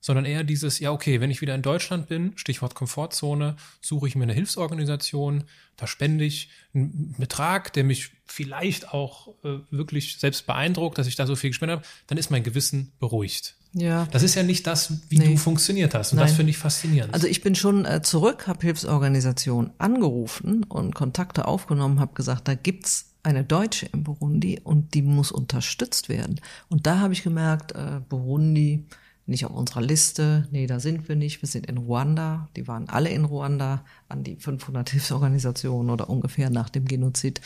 [0.00, 4.16] sondern eher dieses, ja, okay, wenn ich wieder in Deutschland bin, Stichwort Komfortzone, suche ich
[4.16, 5.44] mir eine Hilfsorganisation,
[5.76, 11.16] da spende ich einen Betrag, der mich vielleicht auch äh, wirklich selbst beeindruckt, dass ich
[11.16, 13.56] da so viel gespendet habe, dann ist mein Gewissen beruhigt.
[13.72, 14.06] Ja.
[14.10, 15.26] Das ist ja nicht das, wie nee.
[15.28, 16.12] du funktioniert hast.
[16.12, 16.28] Und Nein.
[16.28, 17.14] das finde ich faszinierend.
[17.14, 22.54] Also ich bin schon äh, zurück, habe Hilfsorganisationen angerufen und Kontakte aufgenommen, habe gesagt, da
[22.54, 26.40] gibt's eine Deutsche in Burundi und die muss unterstützt werden.
[26.68, 28.86] Und da habe ich gemerkt, äh, Burundi
[29.26, 32.88] nicht auf unserer Liste, nee, da sind wir nicht, wir sind in Ruanda, die waren
[32.88, 37.40] alle in Ruanda, an die 500 Hilfsorganisationen oder ungefähr nach dem Genozid,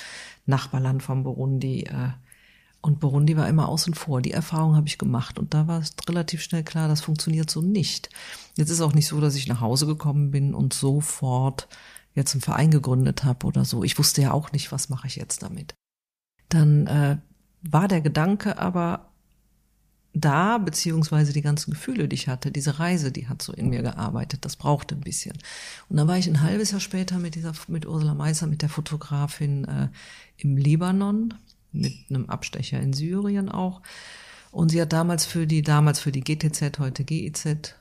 [0.46, 2.10] Nachbarland von Burundi, äh,
[2.84, 4.20] und Burundi war immer außen vor.
[4.20, 7.62] Die Erfahrung habe ich gemacht und da war es relativ schnell klar, das funktioniert so
[7.62, 8.10] nicht.
[8.56, 11.66] Jetzt ist auch nicht so, dass ich nach Hause gekommen bin und sofort
[12.14, 13.84] jetzt einen Verein gegründet habe oder so.
[13.84, 15.74] Ich wusste ja auch nicht, was mache ich jetzt damit.
[16.50, 17.16] Dann äh,
[17.62, 19.08] war der Gedanke aber
[20.12, 23.80] da, beziehungsweise die ganzen Gefühle, die ich hatte, diese Reise, die hat so in mir
[23.80, 25.36] gearbeitet, das brauchte ein bisschen.
[25.88, 28.68] Und dann war ich ein halbes Jahr später mit dieser, mit Ursula Meiser, mit der
[28.68, 29.88] Fotografin äh,
[30.36, 31.34] im Libanon
[31.74, 33.82] mit einem Abstecher in Syrien auch.
[34.50, 37.74] Und sie hat damals für die, damals für die GTZ, heute GIZ,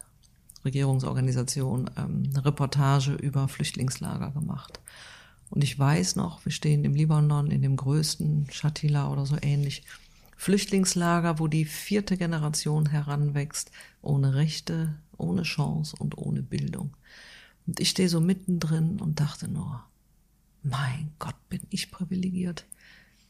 [0.66, 4.80] Regierungsorganisation, ähm, eine Reportage über Flüchtlingslager gemacht.
[5.50, 9.84] Und ich weiß noch, wir stehen im Libanon in dem größten Shatila oder so ähnlich.
[10.36, 16.96] Flüchtlingslager, wo die vierte Generation heranwächst, ohne Rechte, ohne Chance und ohne Bildung.
[17.68, 19.84] Und ich stehe so mittendrin und dachte nur,
[20.64, 22.66] mein Gott, bin ich privilegiert.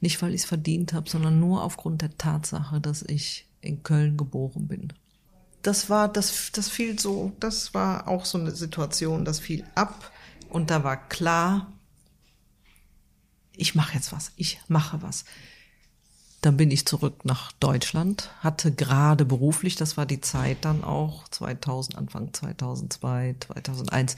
[0.04, 4.18] Nicht, weil ich es verdient habe, sondern nur aufgrund der Tatsache, dass ich in Köln
[4.18, 4.92] geboren bin.
[5.62, 10.12] Das war, das, das fiel so, das war auch so eine Situation, das fiel ab
[10.50, 11.72] und da war klar,
[13.56, 15.24] ich mache jetzt was, ich mache was.
[16.44, 21.26] Dann bin ich zurück nach Deutschland, hatte gerade beruflich, das war die Zeit dann auch
[21.30, 24.18] 2000, Anfang 2002, 2001,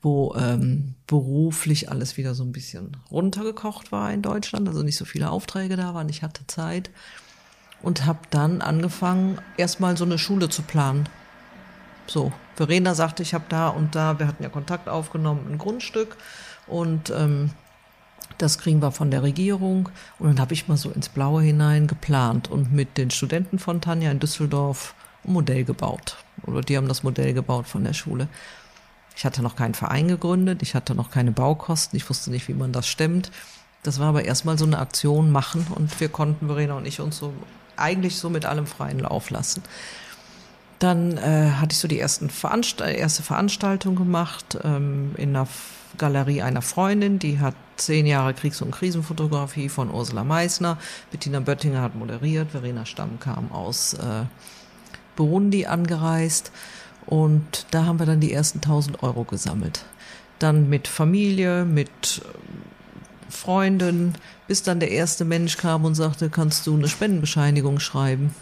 [0.00, 5.04] wo ähm, beruflich alles wieder so ein bisschen runtergekocht war in Deutschland, also nicht so
[5.04, 6.90] viele Aufträge da waren, ich hatte Zeit
[7.82, 11.08] und habe dann angefangen, erstmal so eine Schule zu planen.
[12.06, 16.16] So, Verena sagte, ich habe da und da, wir hatten ja Kontakt aufgenommen, ein Grundstück
[16.68, 17.50] und ähm,
[18.38, 19.88] das kriegen wir von der Regierung.
[20.18, 23.80] Und dann habe ich mal so ins Blaue hinein geplant und mit den Studenten von
[23.80, 24.94] Tanja in Düsseldorf
[25.24, 26.16] ein Modell gebaut.
[26.46, 28.28] Oder die haben das Modell gebaut von der Schule.
[29.16, 32.54] Ich hatte noch keinen Verein gegründet, ich hatte noch keine Baukosten, ich wusste nicht, wie
[32.54, 33.30] man das stemmt.
[33.84, 37.18] Das war aber erstmal so eine Aktion machen und wir konnten, Verena und ich, uns
[37.18, 37.32] so
[37.76, 39.62] eigentlich so mit allem freien Lauf lassen.
[40.78, 45.46] Dann äh, hatte ich so die ersten Veranstalt erste Veranstaltung gemacht ähm, in einer
[45.98, 50.78] Galerie einer Freundin, die hat zehn Jahre Kriegs- und Krisenfotografie von Ursula Meissner.
[51.10, 54.24] Bettina Böttinger hat moderiert, Verena Stamm kam aus äh,
[55.16, 56.50] Burundi angereist
[57.06, 59.84] und da haben wir dann die ersten 1000 Euro gesammelt.
[60.38, 64.14] Dann mit Familie, mit äh, Freunden,
[64.46, 68.34] bis dann der erste Mensch kam und sagte, kannst du eine Spendenbescheinigung schreiben?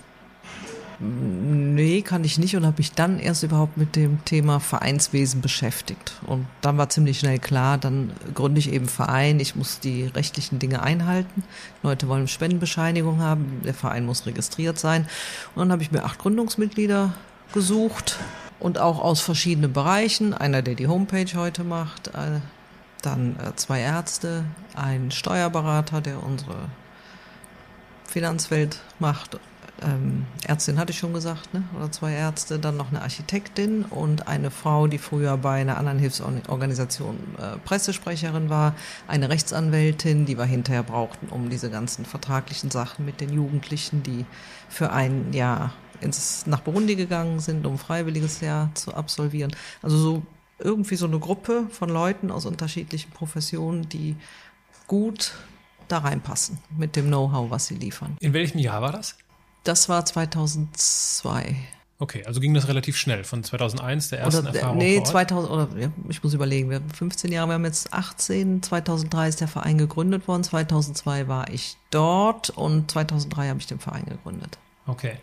[1.04, 6.12] Nee, kann ich nicht und habe mich dann erst überhaupt mit dem Thema Vereinswesen beschäftigt.
[6.26, 10.60] Und dann war ziemlich schnell klar, dann gründe ich eben Verein, ich muss die rechtlichen
[10.60, 11.42] Dinge einhalten.
[11.82, 15.08] Leute wollen Spendenbescheinigung haben, der Verein muss registriert sein.
[15.56, 17.14] Und dann habe ich mir acht Gründungsmitglieder
[17.52, 18.20] gesucht
[18.60, 20.34] und auch aus verschiedenen Bereichen.
[20.34, 22.38] Einer, der die Homepage heute macht, äh,
[23.02, 24.44] dann äh, zwei Ärzte,
[24.76, 26.68] ein Steuerberater, der unsere
[28.06, 29.40] Finanzwelt macht
[29.84, 31.64] ähm, Ärztin hatte ich schon gesagt, ne?
[31.76, 35.98] oder zwei Ärzte, dann noch eine Architektin und eine Frau, die früher bei einer anderen
[35.98, 38.74] Hilfsorganisation äh, Pressesprecherin war,
[39.08, 44.24] eine Rechtsanwältin, die wir hinterher brauchten, um diese ganzen vertraglichen Sachen mit den Jugendlichen, die
[44.68, 49.54] für ein Jahr ins, nach Burundi gegangen sind, um freiwilliges Jahr zu absolvieren.
[49.82, 50.22] Also so
[50.58, 54.16] irgendwie so eine Gruppe von Leuten aus unterschiedlichen Professionen, die
[54.86, 55.34] gut
[55.88, 58.16] da reinpassen mit dem Know-how, was sie liefern.
[58.20, 59.16] In welchem Jahr war das?
[59.64, 61.56] Das war 2002.
[61.98, 65.08] Okay, also ging das relativ schnell von 2001, der ersten oder, Erfahrung Nee, vor Ort?
[65.08, 69.28] 2000, oder ja, ich muss überlegen, wir haben 15 Jahre, wir haben jetzt 18, 2003
[69.28, 74.04] ist der Verein gegründet worden, 2002 war ich dort und 2003 habe ich den Verein
[74.06, 74.58] gegründet.
[74.86, 75.16] Okay.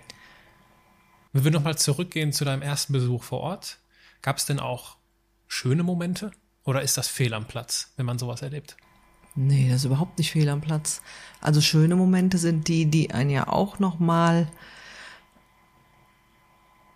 [1.33, 3.79] Wir würden nochmal zurückgehen zu deinem ersten Besuch vor Ort.
[4.21, 4.95] Gab es denn auch
[5.47, 6.31] schöne Momente?
[6.63, 8.77] Oder ist das fehl am Platz, wenn man sowas erlebt?
[9.35, 11.01] Nee, das ist überhaupt nicht fehl am Platz.
[11.41, 14.47] Also schöne Momente sind die, die einen ja auch nochmal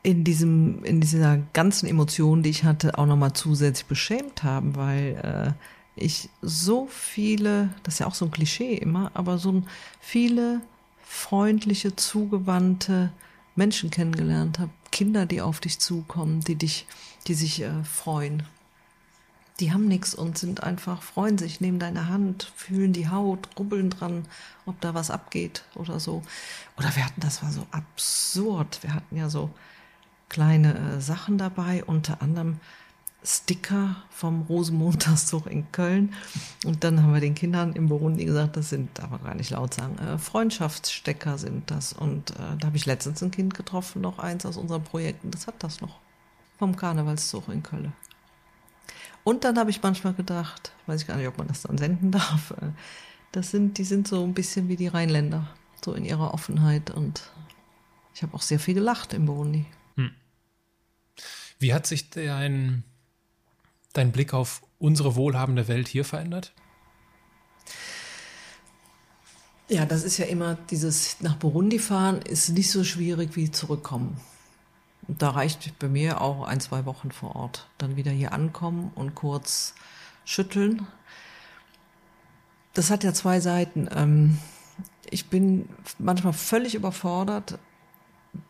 [0.03, 5.55] in diesem, in dieser ganzen Emotion, die ich hatte, auch nochmal zusätzlich beschämt haben, weil
[5.55, 5.63] äh,
[5.95, 9.63] ich so viele, das ist ja auch so ein Klischee immer, aber so
[10.01, 10.61] viele
[11.03, 13.11] freundliche, zugewandte
[13.55, 14.71] Menschen kennengelernt habe.
[14.91, 16.85] Kinder, die auf dich zukommen, die dich,
[17.27, 18.43] die sich äh, freuen.
[19.59, 23.91] Die haben nichts und sind einfach, freuen sich, nehmen deine Hand, fühlen die Haut, rubbeln
[23.91, 24.25] dran,
[24.65, 26.23] ob da was abgeht oder so.
[26.77, 28.79] Oder wir hatten, das war so absurd.
[28.81, 29.51] Wir hatten ja so
[30.29, 32.59] kleine äh, Sachen dabei, unter anderem
[33.25, 36.13] Sticker vom Rosenmontagszug in Köln.
[36.65, 39.73] Und dann haben wir den Kindern im Burundi gesagt, das sind, aber gar nicht laut
[39.73, 41.93] sagen, äh, Freundschaftsstecker sind das.
[41.93, 45.47] Und äh, da habe ich letztens ein Kind getroffen, noch eins aus unseren Projekten, das
[45.47, 45.99] hat das noch.
[46.59, 47.93] Vom Karnevalszug in Köln.
[49.23, 52.11] Und dann habe ich manchmal gedacht, weiß ich gar nicht, ob man das dann senden
[52.11, 52.71] darf, äh,
[53.31, 55.47] das sind, die sind so ein bisschen wie die Rheinländer,
[55.83, 56.91] so in ihrer Offenheit.
[56.91, 57.31] Und
[58.13, 59.65] ich habe auch sehr viel gelacht im Burundi.
[61.63, 62.83] Wie hat sich dein,
[63.93, 66.51] dein Blick auf unsere wohlhabende Welt hier verändert?
[69.69, 74.19] Ja, das ist ja immer dieses nach Burundi fahren ist nicht so schwierig wie zurückkommen.
[75.07, 77.67] Da reicht bei mir auch ein, zwei Wochen vor Ort.
[77.77, 79.73] Dann wieder hier ankommen und kurz
[80.25, 80.87] schütteln.
[82.73, 83.87] Das hat ja zwei Seiten.
[83.93, 84.39] Ähm,
[85.09, 85.67] ich bin
[85.99, 87.59] manchmal völlig überfordert.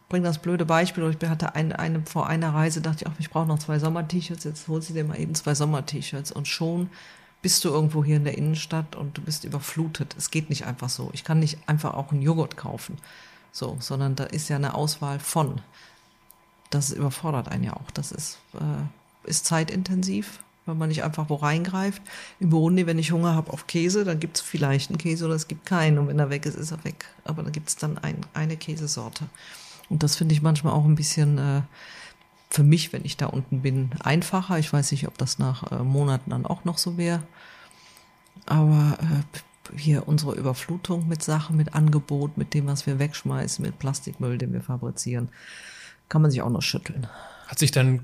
[0.10, 1.16] Bring das blöde Beispiel.
[1.20, 4.44] Ich hatte eine, eine vor einer Reise dachte ich, ach, ich brauche noch zwei Sommer-T-Shirts.
[4.44, 6.90] Jetzt holst du dir mal eben zwei Sommer-T-Shirts und schon
[7.42, 10.16] bist du irgendwo hier in der Innenstadt und du bist überflutet.
[10.18, 11.10] Es geht nicht einfach so.
[11.14, 12.98] Ich kann nicht einfach auch einen Joghurt kaufen.
[13.52, 15.62] So, sondern da ist ja eine Auswahl von.
[16.74, 17.92] Das überfordert einen ja auch.
[17.94, 22.02] Das ist, äh, ist zeitintensiv, weil man nicht einfach wo reingreift.
[22.40, 25.36] Im Burundi, wenn ich Hunger habe auf Käse, dann gibt es vielleicht einen Käse oder
[25.36, 26.00] es gibt keinen.
[26.00, 27.06] Und wenn er weg ist, ist er weg.
[27.26, 29.26] Aber dann gibt es dann ein, eine Käsesorte.
[29.90, 31.62] Und das finde ich manchmal auch ein bisschen äh,
[32.50, 34.58] für mich, wenn ich da unten bin, einfacher.
[34.58, 37.22] Ich weiß nicht, ob das nach äh, Monaten dann auch noch so wäre.
[38.48, 43.78] Aber äh, hier unsere Überflutung mit Sachen, mit Angebot, mit dem, was wir wegschmeißen, mit
[43.78, 45.30] Plastikmüll, den wir fabrizieren,
[46.10, 47.08] kann man sich auch noch schütteln.
[47.48, 48.02] Hat sich dann,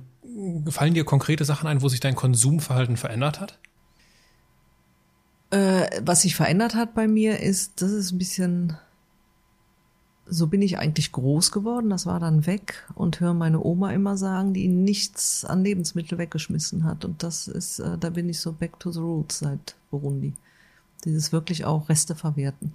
[0.70, 3.60] fallen dir konkrete Sachen ein, wo sich dein Konsumverhalten verändert hat?
[5.52, 8.78] Äh, was sich verändert hat bei mir ist, das ist ein bisschen,
[10.28, 14.16] so bin ich eigentlich groß geworden, das war dann weg und höre meine Oma immer
[14.16, 17.04] sagen, die nichts an Lebensmittel weggeschmissen hat.
[17.04, 20.34] Und das ist, äh, da bin ich so back to the roots seit Burundi.
[21.04, 22.74] Dieses wirklich auch Reste verwerten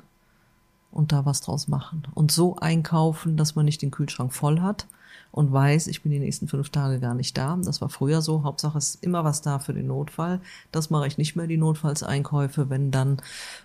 [0.90, 2.02] und da was draus machen.
[2.14, 4.86] Und so einkaufen, dass man nicht den Kühlschrank voll hat
[5.34, 7.58] und weiß, ich bin die nächsten fünf Tage gar nicht da.
[7.64, 8.44] Das war früher so.
[8.44, 10.40] Hauptsache ist immer was da für den Notfall.
[10.70, 12.70] Das mache ich nicht mehr, die Notfallseinkäufe.
[12.70, 13.20] Wenn dann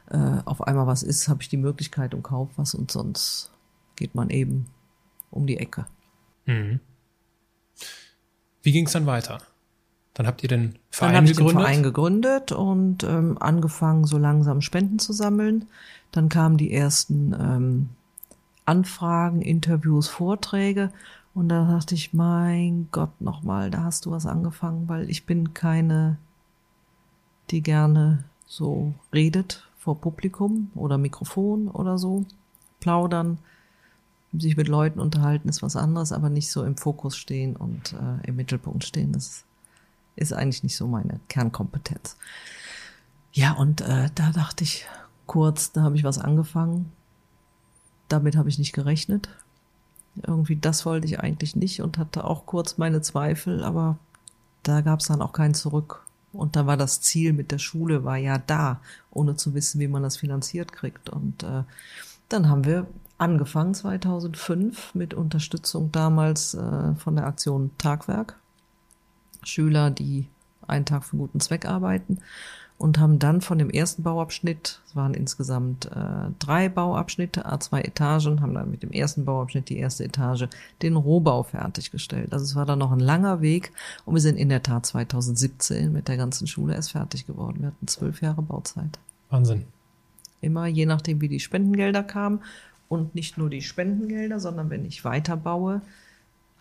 [0.10, 3.52] äh, auf einmal was ist, habe ich die Möglichkeit und kaufe was und sonst
[3.96, 4.66] geht man eben
[5.30, 5.86] um die Ecke.
[6.48, 6.80] Mhm.
[8.64, 9.38] Wie ging es dann weiter?
[10.16, 11.66] Dann habt ihr den Dann Verein habe ich den gegründet?
[11.68, 15.68] Verein gegründet und ähm, angefangen, so langsam Spenden zu sammeln.
[16.12, 17.90] Dann kamen die ersten ähm,
[18.66, 20.92] Anfragen, Interviews, Vorträge.
[21.39, 25.54] Und da dachte ich, mein Gott, nochmal, da hast du was angefangen, weil ich bin
[25.54, 26.17] keine,
[27.49, 32.25] die gerne so redet vor Publikum oder Mikrofon oder so.
[32.82, 33.38] Plaudern,
[34.34, 38.28] sich mit Leuten unterhalten ist was anderes, aber nicht so im Fokus stehen und äh,
[38.28, 39.13] im Mittelpunkt stehen.
[39.13, 39.45] Das
[40.17, 42.17] ist eigentlich nicht so meine Kernkompetenz.
[43.32, 44.88] Ja, und äh, da dachte ich
[45.25, 46.91] kurz, da habe ich was angefangen.
[48.10, 49.30] Damit habe ich nicht gerechnet.
[50.26, 53.98] Irgendwie das wollte ich eigentlich nicht und hatte auch kurz meine Zweifel, aber
[54.64, 56.06] da gab es dann auch kein Zurück.
[56.32, 59.88] Und da war das Ziel mit der Schule, war ja da, ohne zu wissen, wie
[59.88, 61.10] man das finanziert kriegt.
[61.10, 61.64] Und äh,
[62.30, 68.36] dann haben wir angefangen 2005 mit Unterstützung damals äh, von der Aktion Tagwerk.
[69.44, 70.28] Schüler, die
[70.68, 72.20] einen Tag für guten Zweck arbeiten
[72.80, 78.42] und haben dann von dem ersten Bauabschnitt, es waren insgesamt äh, drei Bauabschnitte, A2 Etagen,
[78.42, 80.48] haben dann mit dem ersten Bauabschnitt die erste Etage
[80.82, 82.32] den Rohbau fertiggestellt.
[82.32, 83.74] Also es war dann noch ein langer Weg
[84.06, 87.58] und wir sind in der Tat 2017 mit der ganzen Schule erst fertig geworden.
[87.60, 88.98] Wir hatten zwölf Jahre Bauzeit.
[89.30, 89.65] Wahnsinn.
[90.39, 92.39] Immer je nachdem, wie die Spendengelder kamen
[92.88, 95.82] und nicht nur die Spendengelder, sondern wenn ich weiterbaue,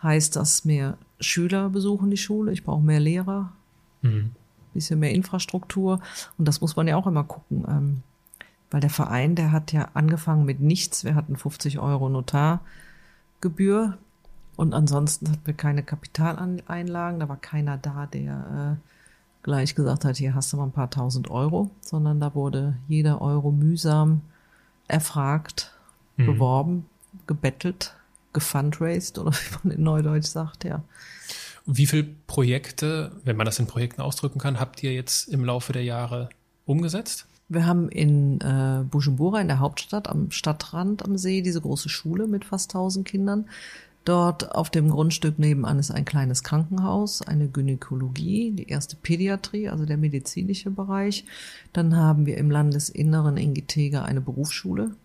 [0.03, 3.53] heißt das mehr Schüler besuchen die Schule, ich brauche mehr Lehrer,
[4.01, 4.31] mhm.
[4.73, 5.99] Bisschen mehr Infrastruktur
[6.37, 7.65] und das muss man ja auch immer gucken.
[7.67, 8.03] Ähm,
[8.71, 11.03] weil der Verein, der hat ja angefangen mit nichts.
[11.03, 13.97] Wir hatten 50 Euro Notargebühr
[14.55, 17.19] und ansonsten hatten wir keine Kapitaleinlagen.
[17.19, 18.89] Da war keiner da, der äh,
[19.43, 23.21] gleich gesagt hat, hier hast du mal ein paar tausend Euro, sondern da wurde jeder
[23.21, 24.21] Euro mühsam
[24.87, 25.73] erfragt,
[26.17, 26.25] mhm.
[26.25, 26.85] beworben,
[27.25, 27.95] gebettelt,
[28.33, 30.83] gefundraised oder wie man in Neudeutsch sagt, ja.
[31.71, 35.71] Wie viele Projekte, wenn man das in Projekten ausdrücken kann, habt ihr jetzt im Laufe
[35.71, 36.29] der Jahre
[36.65, 37.27] umgesetzt?
[37.47, 42.25] Wir haben in äh, Bujumbura in der Hauptstadt am Stadtrand am See diese große Schule
[42.25, 43.45] mit fast 1000 Kindern.
[44.03, 49.85] Dort auf dem Grundstück nebenan ist ein kleines Krankenhaus, eine Gynäkologie, die erste Pädiatrie, also
[49.85, 51.23] der medizinische Bereich.
[51.71, 54.95] Dann haben wir im Landesinneren in Gitega eine Berufsschule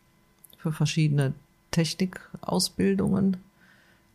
[0.57, 1.35] für verschiedene
[1.73, 3.37] Technikausbildungen,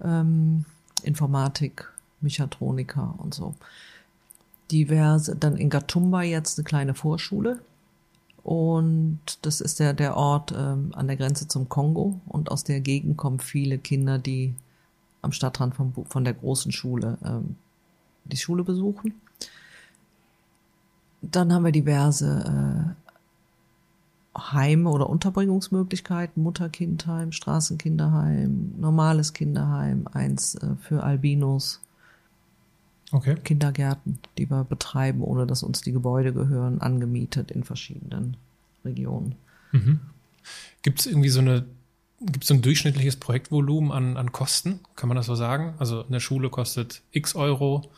[0.03, 0.65] ähm,
[1.03, 1.87] Informatik,
[2.21, 3.55] Mechatroniker und so.
[4.71, 7.59] Diverse, dann in Gatumba jetzt eine kleine Vorschule.
[8.43, 12.19] Und das ist der, der Ort ähm, an der Grenze zum Kongo.
[12.27, 14.53] Und aus der Gegend kommen viele Kinder, die
[15.21, 17.55] am Stadtrand von, von der großen Schule ähm,
[18.25, 19.13] die Schule besuchen.
[21.21, 23.09] Dann haben wir diverse äh,
[24.39, 31.81] Heime oder Unterbringungsmöglichkeiten, Mutter-Kind-Heim, Straßenkinderheim, normales Kinderheim, eins äh, für Albinos,
[33.11, 33.35] okay.
[33.43, 38.37] Kindergärten, die wir betreiben, ohne dass uns die Gebäude gehören, angemietet in verschiedenen
[38.85, 39.35] Regionen.
[39.71, 39.99] Mhm.
[40.81, 41.65] Gibt es irgendwie so eine
[42.21, 44.81] Gibt es ein durchschnittliches Projektvolumen an, an Kosten?
[44.97, 45.75] Kann man das so sagen?
[45.77, 47.89] Also eine Schule kostet x Euro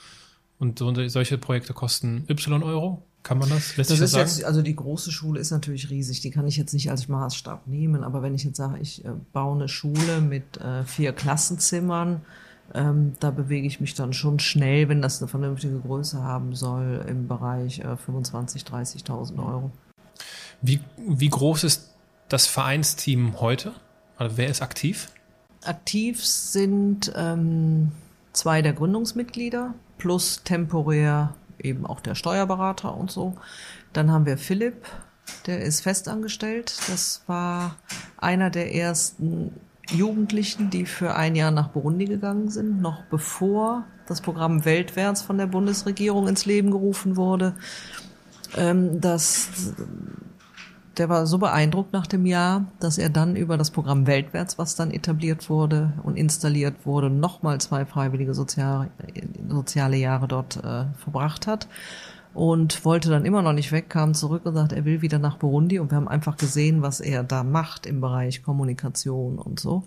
[0.59, 3.03] und so, solche Projekte kosten y Euro?
[3.23, 3.77] Kann man das?
[3.77, 6.21] Lässt das ist das jetzt, also die große Schule ist natürlich riesig.
[6.21, 8.03] Die kann ich jetzt nicht als Maßstab nehmen.
[8.03, 12.21] Aber wenn ich jetzt sage, ich äh, baue eine Schule mit äh, vier Klassenzimmern,
[12.73, 17.05] ähm, da bewege ich mich dann schon schnell, wenn das eine vernünftige Größe haben soll,
[17.07, 18.67] im Bereich äh, 25.000,
[19.05, 19.71] 30.000 Euro.
[20.61, 21.91] Wie, wie groß ist
[22.29, 23.73] das Vereinsteam heute?
[24.17, 25.09] Also wer ist aktiv?
[25.63, 27.91] Aktiv sind ähm,
[28.33, 33.35] zwei der Gründungsmitglieder plus temporär eben auch der Steuerberater und so.
[33.93, 34.85] Dann haben wir Philipp,
[35.45, 36.75] der ist festangestellt.
[36.87, 37.75] Das war
[38.17, 39.53] einer der ersten
[39.93, 45.37] Jugendlichen, die für ein Jahr nach Burundi gegangen sind, noch bevor das Programm Weltwärts von
[45.37, 47.55] der Bundesregierung ins Leben gerufen wurde.
[48.57, 49.49] Ähm, das
[50.97, 54.75] der war so beeindruckt nach dem Jahr, dass er dann über das Programm Weltwärts, was
[54.75, 58.91] dann etabliert wurde und installiert wurde, nochmal zwei freiwillige soziale,
[59.47, 61.67] soziale Jahre dort äh, verbracht hat
[62.33, 65.37] und wollte dann immer noch nicht weg, kam zurück und sagt, er will wieder nach
[65.37, 69.83] Burundi und wir haben einfach gesehen, was er da macht im Bereich Kommunikation und so.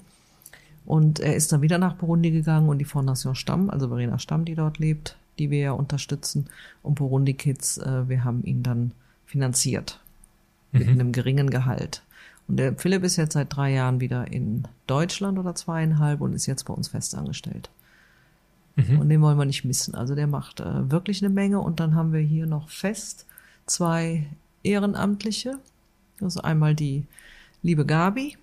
[0.85, 4.45] Und er ist dann wieder nach Burundi gegangen und die Fondation Stamm, also Verena Stamm,
[4.45, 6.47] die dort lebt, die wir ja unterstützen,
[6.83, 8.93] und Burundi Kids, äh, wir haben ihn dann
[9.25, 10.01] finanziert
[10.73, 10.93] mit mhm.
[10.93, 12.03] einem geringen Gehalt.
[12.47, 16.45] Und der Philipp ist jetzt seit drei Jahren wieder in Deutschland oder zweieinhalb und ist
[16.45, 17.71] jetzt bei uns festangestellt.
[18.77, 19.01] Mhm.
[19.01, 19.95] Und den wollen wir nicht missen.
[19.95, 21.61] Also der macht äh, wirklich eine Menge.
[21.61, 23.27] Und dann haben wir hier noch fest
[23.67, 24.27] zwei
[24.63, 25.59] Ehrenamtliche.
[26.21, 27.05] Also einmal die
[27.63, 28.37] liebe Gabi.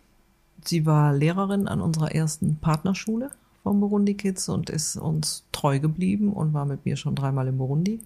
[0.64, 3.32] Sie war Lehrerin an unserer ersten Partnerschule
[3.64, 7.58] vom Burundi Kids und ist uns treu geblieben und war mit mir schon dreimal in
[7.58, 8.00] Burundi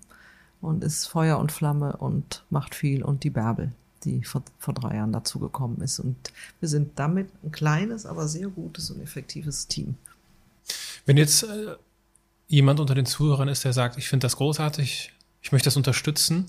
[0.61, 3.71] und ist Feuer und Flamme und macht viel und die Bärbel
[4.05, 5.99] die vor, vor drei Jahren dazugekommen ist.
[5.99, 6.15] Und
[6.59, 9.95] wir sind damit ein kleines, aber sehr gutes und effektives Team.
[11.05, 11.75] Wenn jetzt äh,
[12.47, 16.47] jemand unter den Zuhörern ist, der sagt, ich finde das großartig, ich möchte das unterstützen,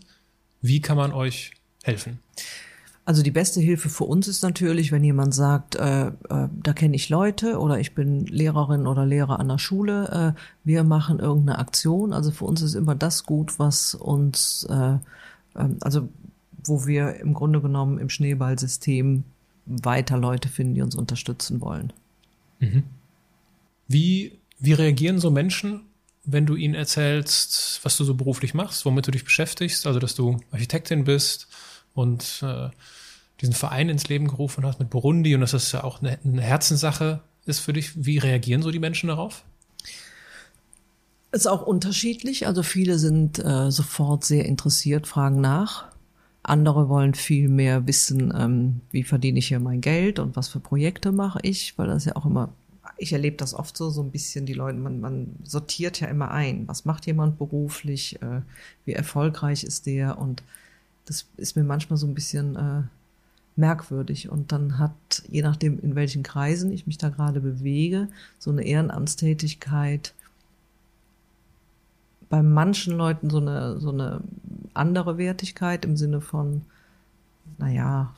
[0.60, 2.18] wie kann man euch helfen?
[3.04, 6.96] Also die beste Hilfe für uns ist natürlich, wenn jemand sagt, äh, äh, da kenne
[6.96, 11.60] ich Leute oder ich bin Lehrerin oder Lehrer an der Schule, äh, wir machen irgendeine
[11.60, 12.12] Aktion.
[12.12, 14.98] Also für uns ist immer das gut, was uns, äh,
[15.54, 16.08] ähm, also
[16.64, 19.22] wo wir im Grunde genommen im Schneeballsystem
[19.66, 21.92] weiter Leute finden, die uns unterstützen wollen.
[22.58, 22.82] Mhm.
[23.86, 25.82] Wie, wie reagieren so Menschen,
[26.24, 30.14] wenn du ihnen erzählst, was du so beruflich machst, womit du dich beschäftigst, also dass
[30.14, 31.46] du Architektin bist
[31.94, 32.70] und äh,
[33.40, 36.42] diesen Verein ins Leben gerufen hast mit Burundi und dass das ja auch eine, eine
[36.42, 38.04] Herzenssache ist für dich.
[38.04, 39.44] Wie reagieren so die Menschen darauf?
[41.32, 42.46] Ist auch unterschiedlich.
[42.46, 45.86] Also viele sind äh, sofort sehr interessiert, fragen nach.
[46.42, 50.60] Andere wollen viel mehr wissen, ähm, wie verdiene ich hier mein Geld und was für
[50.60, 52.54] Projekte mache ich, weil das ja auch immer,
[52.98, 56.30] ich erlebe das oft so, so ein bisschen die Leute, man, man sortiert ja immer
[56.30, 56.66] ein.
[56.68, 58.20] Was macht jemand beruflich?
[58.22, 58.40] Äh,
[58.84, 60.18] wie erfolgreich ist der?
[60.18, 60.42] Und
[61.04, 62.82] das ist mir manchmal so ein bisschen äh,
[63.56, 64.28] merkwürdig.
[64.30, 68.64] Und dann hat, je nachdem, in welchen Kreisen ich mich da gerade bewege, so eine
[68.64, 70.14] Ehrenamtstätigkeit
[72.28, 74.20] bei manchen Leuten so eine, so eine
[74.74, 76.62] andere Wertigkeit im Sinne von,
[77.58, 78.14] naja,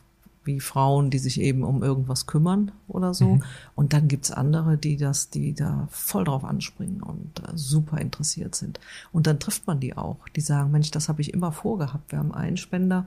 [0.48, 3.36] wie Frauen, die sich eben um irgendwas kümmern oder so.
[3.36, 3.42] Mhm.
[3.76, 8.56] Und dann gibt's andere, die das, die da voll drauf anspringen und äh, super interessiert
[8.56, 8.80] sind.
[9.12, 12.10] Und dann trifft man die auch, die sagen, Mensch, das habe ich immer vorgehabt.
[12.10, 13.06] Wir haben einen Spender,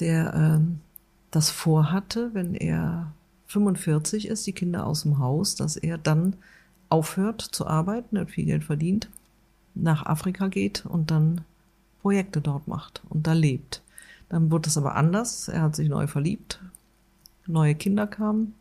[0.00, 0.80] der ähm,
[1.30, 3.12] das vorhatte, wenn er
[3.46, 6.36] 45 ist, die Kinder aus dem Haus, dass er dann
[6.90, 9.08] aufhört zu arbeiten, hat viel Geld verdient,
[9.74, 11.42] nach Afrika geht und dann
[12.02, 13.82] Projekte dort macht und da lebt.
[14.28, 15.48] Dann wurde es aber anders.
[15.48, 16.60] Er hat sich neu verliebt.
[17.46, 18.54] Neue Kinder kamen.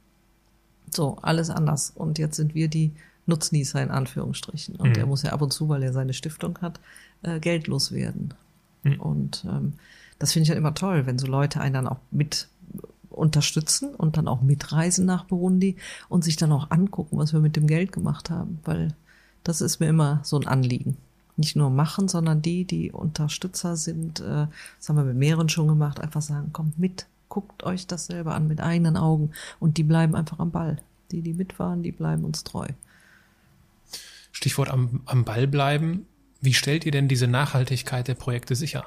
[0.93, 1.91] So, alles anders.
[1.93, 2.93] Und jetzt sind wir die
[3.26, 4.76] Nutznießer in Anführungsstrichen.
[4.78, 4.95] Und mhm.
[4.95, 6.80] er muss ja ab und zu, weil er seine Stiftung hat,
[7.24, 8.34] äh, geldlos werden.
[8.84, 9.01] Mhm.
[9.01, 9.74] Und ähm,
[10.20, 12.47] das finde ich halt immer toll, wenn so Leute einen dann auch mit
[13.09, 15.76] unterstützen und dann auch mitreisen nach Burundi
[16.07, 18.93] und sich dann auch angucken, was wir mit dem Geld gemacht haben, weil
[19.43, 20.97] das ist mir immer so ein Anliegen
[21.38, 25.68] nicht nur machen, sondern die, die Unterstützer sind, äh, das haben wir mit mehreren schon
[25.68, 29.84] gemacht, einfach sagen, kommt mit, guckt euch das selber an mit eigenen Augen und die
[29.84, 30.78] bleiben einfach am Ball.
[31.12, 32.68] Die, die mitfahren, die bleiben uns treu.
[34.32, 36.06] Stichwort am, am Ball bleiben.
[36.42, 38.86] Wie stellt ihr denn diese Nachhaltigkeit der Projekte sicher?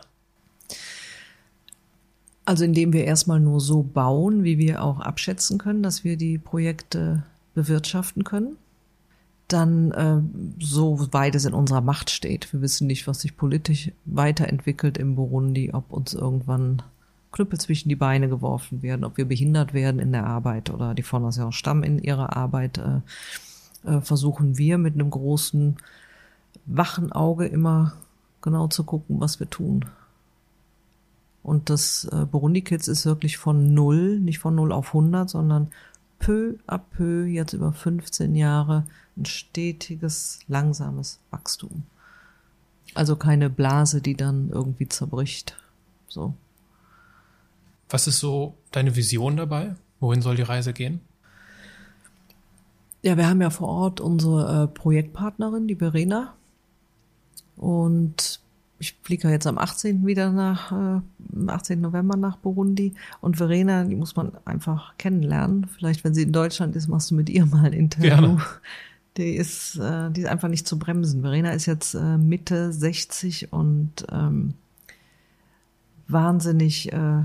[2.44, 6.38] Also indem wir erstmal nur so bauen, wie wir auch abschätzen können, dass wir die
[6.38, 7.22] Projekte
[7.54, 8.56] bewirtschaften können
[9.52, 10.20] dann äh,
[10.62, 12.52] so weit es in unserer Macht steht.
[12.52, 16.82] Wir wissen nicht, was sich politisch weiterentwickelt im Burundi, ob uns irgendwann
[17.32, 21.02] Knüppel zwischen die Beine geworfen werden, ob wir behindert werden in der Arbeit oder die
[21.02, 23.00] Fondation Stamm in ihrer Arbeit, äh,
[23.88, 25.76] äh, versuchen wir mit einem großen
[26.66, 27.94] wachen Auge immer
[28.42, 29.84] genau zu gucken, was wir tun.
[31.42, 35.68] Und das äh, Burundi Kids ist wirklich von null, nicht von null auf 100, sondern
[36.20, 38.84] peu à peu, jetzt über 15 Jahre,
[39.16, 41.82] ein stetiges, langsames Wachstum.
[42.94, 45.56] Also keine Blase, die dann irgendwie zerbricht.
[46.06, 46.34] So.
[47.88, 49.74] Was ist so deine Vision dabei?
[49.98, 51.00] Wohin soll die Reise gehen?
[53.02, 56.34] Ja, wir haben ja vor Ort unsere äh, Projektpartnerin, die Verena.
[57.56, 58.39] Und
[58.80, 60.06] ich fliege jetzt am 18.
[60.06, 61.82] wieder nach, äh, 18.
[61.82, 62.94] November nach Burundi.
[63.20, 65.66] Und Verena, die muss man einfach kennenlernen.
[65.66, 68.08] Vielleicht, wenn sie in Deutschland ist, machst du mit ihr mal ein Interview.
[68.08, 68.38] Gerne.
[69.16, 71.22] Die ist, äh, die ist einfach nicht zu bremsen.
[71.22, 74.54] Verena ist jetzt äh, Mitte 60 und ähm,
[76.06, 77.24] wahnsinnig äh,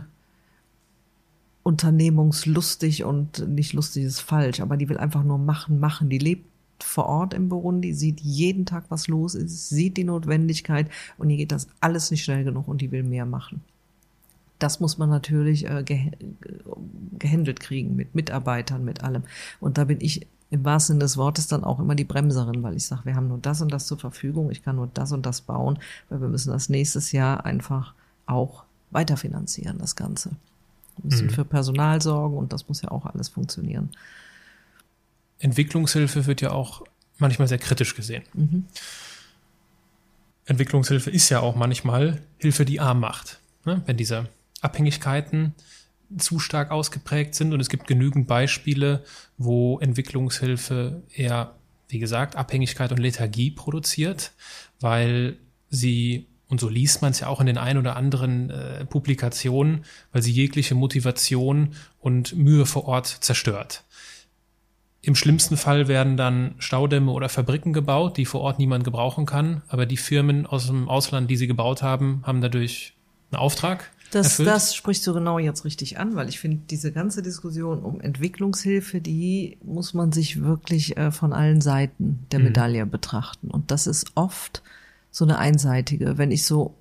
[1.61, 6.09] unternehmungslustig und nicht lustig ist falsch, aber die will einfach nur machen, machen.
[6.09, 6.49] Die lebt
[6.83, 11.37] vor Ort im Burundi, sieht jeden Tag, was los ist, sieht die Notwendigkeit und ihr
[11.37, 13.61] geht das alles nicht schnell genug und die will mehr machen.
[14.59, 16.11] Das muss man natürlich äh, ge
[17.19, 19.23] gehandelt kriegen mit Mitarbeitern, mit allem.
[19.59, 22.75] Und da bin ich im wahrsten Sinne des Wortes dann auch immer die Bremserin, weil
[22.75, 25.25] ich sage, wir haben nur das und das zur Verfügung, ich kann nur das und
[25.25, 27.93] das bauen, weil wir müssen das nächstes Jahr einfach
[28.25, 30.31] auch weiterfinanzieren, das Ganze.
[30.97, 31.31] Wir müssen mhm.
[31.31, 33.89] für Personal sorgen und das muss ja auch alles funktionieren.
[35.39, 36.83] Entwicklungshilfe wird ja auch
[37.17, 38.23] manchmal sehr kritisch gesehen.
[38.33, 38.65] Mhm.
[40.45, 43.39] Entwicklungshilfe ist ja auch manchmal Hilfe, die arm macht.
[43.65, 43.81] Ne?
[43.85, 44.29] Wenn diese
[44.61, 45.55] Abhängigkeiten
[46.17, 49.03] zu stark ausgeprägt sind und es gibt genügend Beispiele,
[49.37, 51.55] wo Entwicklungshilfe eher,
[51.89, 54.33] wie gesagt, Abhängigkeit und Lethargie produziert,
[54.79, 55.37] weil
[55.69, 59.83] sie und so liest man es ja auch in den ein oder anderen äh, Publikationen,
[60.11, 63.83] weil sie jegliche Motivation und Mühe vor Ort zerstört.
[65.05, 69.61] Im schlimmsten Fall werden dann Staudämme oder Fabriken gebaut, die vor Ort niemand gebrauchen kann.
[69.67, 72.95] Aber die Firmen aus dem Ausland, die sie gebaut haben, haben dadurch
[73.31, 73.91] einen Auftrag.
[74.09, 78.01] Das, das sprichst du genau jetzt richtig an, weil ich finde, diese ganze Diskussion um
[78.01, 82.45] Entwicklungshilfe, die muss man sich wirklich äh, von allen Seiten der mhm.
[82.45, 82.89] Medaille mhm.
[82.89, 83.51] betrachten.
[83.51, 84.63] Und das ist oft
[85.11, 86.17] so eine einseitige.
[86.17, 86.73] Wenn ich so,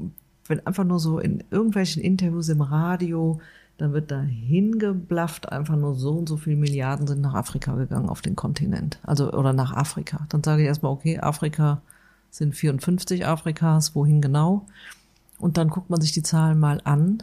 [0.47, 3.41] wenn einfach nur so in irgendwelchen Interviews im Radio
[3.77, 8.09] dann wird da hingeblafft, einfach nur so und so viele Milliarden sind nach Afrika gegangen
[8.09, 9.01] auf den Kontinent.
[9.03, 10.27] Also, oder nach Afrika.
[10.29, 11.83] Dann sage ich erstmal, okay, Afrika
[12.31, 14.67] sind 54 Afrikas, wohin genau?
[15.39, 17.23] Und dann guckt man sich die Zahlen mal an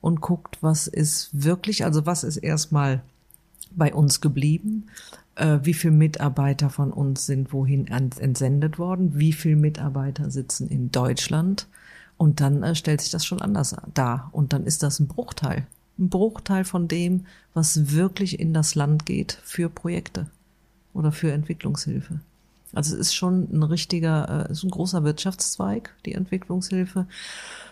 [0.00, 3.02] und guckt, was ist wirklich, also was ist erstmal
[3.70, 4.86] bei uns geblieben,
[5.36, 10.90] äh, wie viele Mitarbeiter von uns sind wohin entsendet worden, wie viele Mitarbeiter sitzen in
[10.92, 11.66] Deutschland.
[12.18, 14.28] Und dann äh, stellt sich das schon anders dar.
[14.32, 15.66] Und dann ist das ein Bruchteil
[15.98, 20.26] ein Bruchteil von dem, was wirklich in das Land geht für Projekte
[20.94, 22.20] oder für Entwicklungshilfe.
[22.74, 27.06] Also es ist schon ein richtiger, äh, ist ein großer Wirtschaftszweig, die Entwicklungshilfe.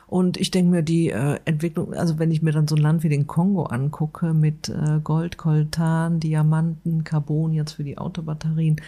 [0.06, 3.02] Und ich denke mir, die äh, Entwicklung, also wenn ich mir dann so ein Land
[3.02, 8.80] wie den Kongo angucke, mit äh, Gold, Coltan, Diamanten, Carbon jetzt für die Autobatterien,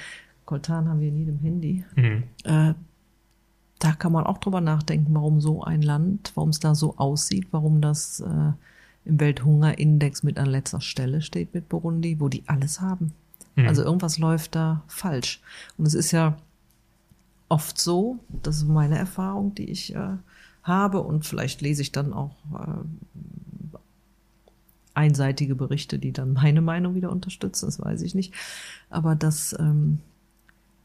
[0.44, 2.22] Coltan haben wir in jedem Handy, mhm.
[2.44, 2.74] äh,
[3.80, 7.48] da kann man auch drüber nachdenken, warum so ein Land, warum es da so aussieht,
[7.50, 8.52] warum das äh,
[9.08, 13.12] im Welthungerindex mit an letzter Stelle steht mit Burundi, wo die alles haben.
[13.56, 13.66] Mhm.
[13.66, 15.40] Also irgendwas läuft da falsch.
[15.76, 16.36] Und es ist ja
[17.48, 20.16] oft so, das ist meine Erfahrung, die ich äh,
[20.62, 23.78] habe und vielleicht lese ich dann auch äh,
[24.94, 28.34] einseitige Berichte, die dann meine Meinung wieder unterstützen, das weiß ich nicht.
[28.90, 30.00] Aber dass ähm,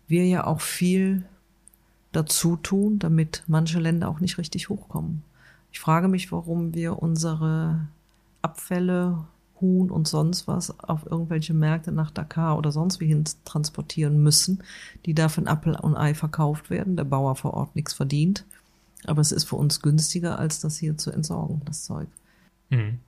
[0.07, 1.23] wir ja auch viel
[2.11, 5.23] dazu tun, damit manche Länder auch nicht richtig hochkommen.
[5.71, 7.87] Ich frage mich, warum wir unsere
[8.43, 9.25] Abfälle,
[9.59, 14.61] Huhn und sonst was auf irgendwelche Märkte nach Dakar oder sonst wie hin transportieren müssen,
[15.05, 18.45] die da für Apfel und Ei verkauft werden, der Bauer vor Ort nichts verdient.
[19.05, 22.07] Aber es ist für uns günstiger, als das hier zu entsorgen, das Zeug.
[22.69, 22.99] Mhm.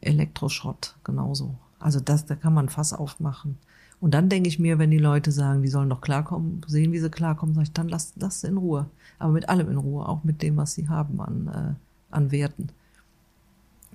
[0.00, 1.54] Elektroschrott genauso.
[1.78, 3.58] Also das, da kann man Fass aufmachen.
[4.00, 6.98] Und dann denke ich mir, wenn die Leute sagen, die sollen doch klarkommen, sehen, wie
[6.98, 8.86] sie klarkommen, sage ich, dann lass das in Ruhe.
[9.18, 12.70] Aber mit allem in Ruhe, auch mit dem, was sie haben an, äh, an Werten.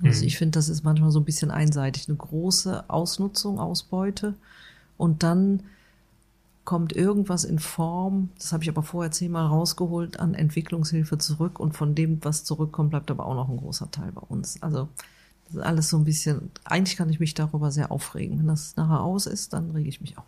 [0.04, 0.28] Also mhm.
[0.28, 2.08] ich finde, das ist manchmal so ein bisschen einseitig.
[2.08, 4.36] Eine große Ausnutzung, Ausbeute.
[4.98, 5.64] Und dann
[6.66, 11.60] kommt irgendwas in Form, das habe ich aber vorher zehnmal rausgeholt, an Entwicklungshilfe zurück.
[11.60, 14.62] Und von dem, was zurückkommt, bleibt aber auch noch ein großer Teil bei uns.
[14.62, 14.90] Also
[15.46, 18.40] das ist alles so ein bisschen, eigentlich kann ich mich darüber sehr aufregen.
[18.40, 20.26] Wenn das nachher aus ist, dann rege ich mich auf.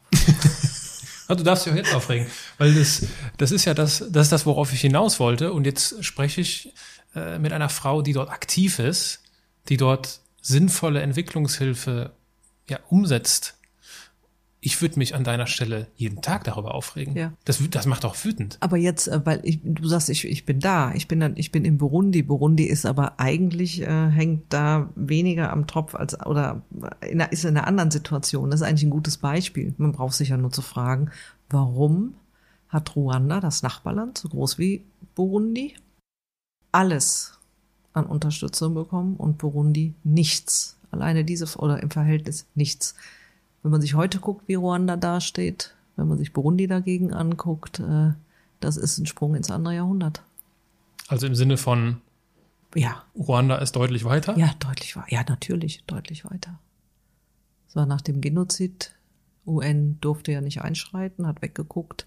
[1.27, 2.27] Also du darfst dich auch jetzt aufregen,
[2.59, 3.07] weil das,
[3.37, 5.51] das ist ja das, das ist das, worauf ich hinaus wollte.
[5.53, 6.71] Und jetzt spreche ich
[7.15, 9.21] äh, mit einer Frau, die dort aktiv ist,
[9.69, 12.11] die dort sinnvolle Entwicklungshilfe
[12.69, 13.57] ja umsetzt
[14.59, 17.15] ich würde mich an deiner Stelle jeden Tag darüber aufregen.
[17.15, 17.31] Ja.
[17.45, 18.57] Das, das macht auch wütend.
[18.59, 21.51] Aber jetzt, äh, weil ich, du sagst, ich, ich bin da, ich bin dann, ich
[21.51, 22.23] bin in Burundi.
[22.23, 26.63] Burundi ist aber eigentlich äh, hängt da weniger am Tropf als oder
[27.07, 28.49] in, ist in einer anderen Situation.
[28.49, 29.73] Das ist eigentlich ein gutes Beispiel.
[29.77, 31.11] Man braucht sich ja nur zu fragen,
[31.49, 32.15] warum
[32.67, 34.83] hat Ruanda, das Nachbarland, so groß wie
[35.15, 35.75] Burundi,
[36.71, 37.36] alles
[37.97, 40.77] an Unterstützung bekommen und Burundi nichts.
[40.91, 42.95] Alleine diese oder im Verhältnis nichts.
[43.63, 48.13] Wenn man sich heute guckt, wie Ruanda dasteht, wenn man sich Burundi dagegen anguckt, äh,
[48.59, 50.23] das ist ein Sprung ins andere Jahrhundert.
[51.07, 52.01] Also im Sinne von
[52.75, 53.03] ja.
[53.15, 54.37] Ruanda ist deutlich weiter?
[54.37, 55.11] Ja, deutlich weiter.
[55.11, 56.59] Ja, natürlich, deutlich weiter.
[57.67, 58.93] Es war nach dem Genozid.
[59.45, 62.05] UN durfte ja nicht einschreiten, hat weggeguckt.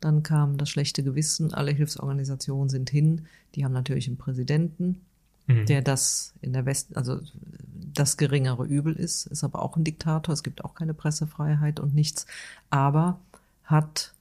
[0.00, 1.54] Dann kam das schlechte Gewissen.
[1.54, 3.26] Alle Hilfsorganisationen sind hin.
[3.54, 5.00] Die haben natürlich einen Präsidenten,
[5.46, 5.66] mhm.
[5.66, 7.20] der das in der West, also
[7.94, 10.32] das geringere Übel ist, ist aber auch ein Diktator.
[10.32, 12.26] Es gibt auch keine Pressefreiheit und nichts,
[12.70, 13.18] aber
[13.64, 14.14] hat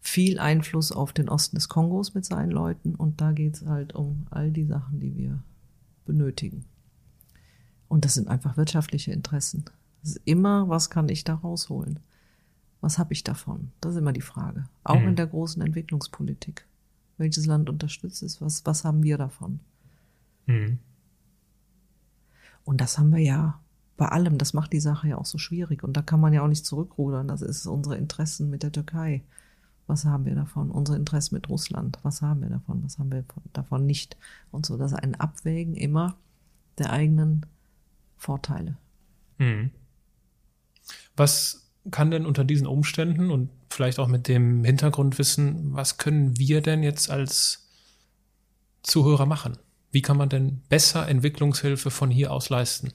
[0.00, 3.94] viel Einfluss auf den Osten des Kongos mit seinen Leuten und da geht es halt
[3.94, 5.42] um all die Sachen, die wir
[6.06, 6.64] benötigen.
[7.88, 9.64] Und das sind einfach wirtschaftliche Interessen.
[10.02, 12.00] Es ist immer, was kann ich da rausholen?
[12.80, 13.72] Was habe ich davon?
[13.80, 14.64] Das ist immer die Frage.
[14.84, 15.08] Auch mhm.
[15.08, 16.64] in der großen Entwicklungspolitik.
[17.16, 18.40] Welches Land unterstützt es?
[18.40, 19.60] Was, was haben wir davon?
[20.48, 20.78] Mhm.
[22.64, 23.60] Und das haben wir ja
[23.96, 24.38] bei allem.
[24.38, 25.84] Das macht die Sache ja auch so schwierig.
[25.84, 27.28] Und da kann man ja auch nicht zurückrudern.
[27.28, 29.22] Das ist unsere Interessen mit der Türkei.
[29.86, 30.70] Was haben wir davon?
[30.70, 31.98] Unsere Interessen mit Russland.
[32.02, 32.84] Was haben wir davon?
[32.84, 34.16] Was haben wir davon nicht?
[34.50, 36.16] Und so, das ist ein Abwägen immer
[36.76, 37.46] der eigenen
[38.16, 38.76] Vorteile.
[39.38, 39.70] Hm.
[41.16, 46.60] Was kann denn unter diesen Umständen und vielleicht auch mit dem Hintergrundwissen, was können wir
[46.60, 47.68] denn jetzt als
[48.82, 49.56] Zuhörer machen?
[49.90, 52.92] Wie kann man denn besser Entwicklungshilfe von hier aus leisten?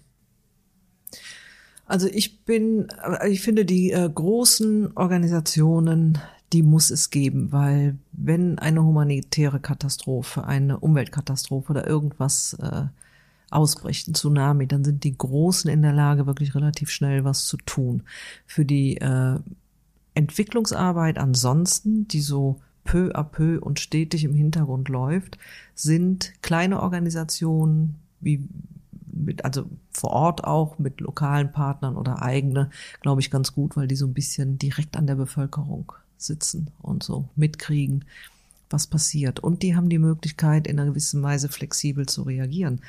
[1.85, 2.87] Also ich bin,
[3.27, 6.19] ich finde die äh, großen Organisationen,
[6.53, 12.85] die muss es geben, weil wenn eine humanitäre Katastrophe, eine Umweltkatastrophe oder irgendwas äh,
[13.49, 17.57] ausbricht, ein Tsunami, dann sind die Großen in der Lage, wirklich relativ schnell was zu
[17.57, 18.03] tun.
[18.45, 19.39] Für die äh,
[20.13, 25.37] Entwicklungsarbeit ansonsten, die so peu à peu und stetig im Hintergrund läuft,
[25.75, 28.47] sind kleine Organisationen wie
[29.13, 32.69] mit, also vor Ort auch mit lokalen Partnern oder eigene,
[33.01, 37.03] glaube ich, ganz gut, weil die so ein bisschen direkt an der Bevölkerung sitzen und
[37.03, 38.05] so mitkriegen,
[38.69, 39.39] was passiert.
[39.39, 42.81] Und die haben die Möglichkeit, in einer gewissen Weise flexibel zu reagieren.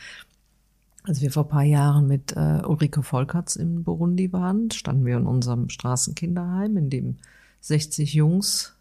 [1.03, 5.27] Als wir vor paar Jahren mit äh, Ulrike Volkerts in Burundi waren, standen wir in
[5.27, 7.17] unserem Straßenkinderheim, in dem
[7.61, 8.75] 60 Jungs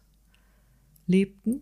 [1.06, 1.60] lebten.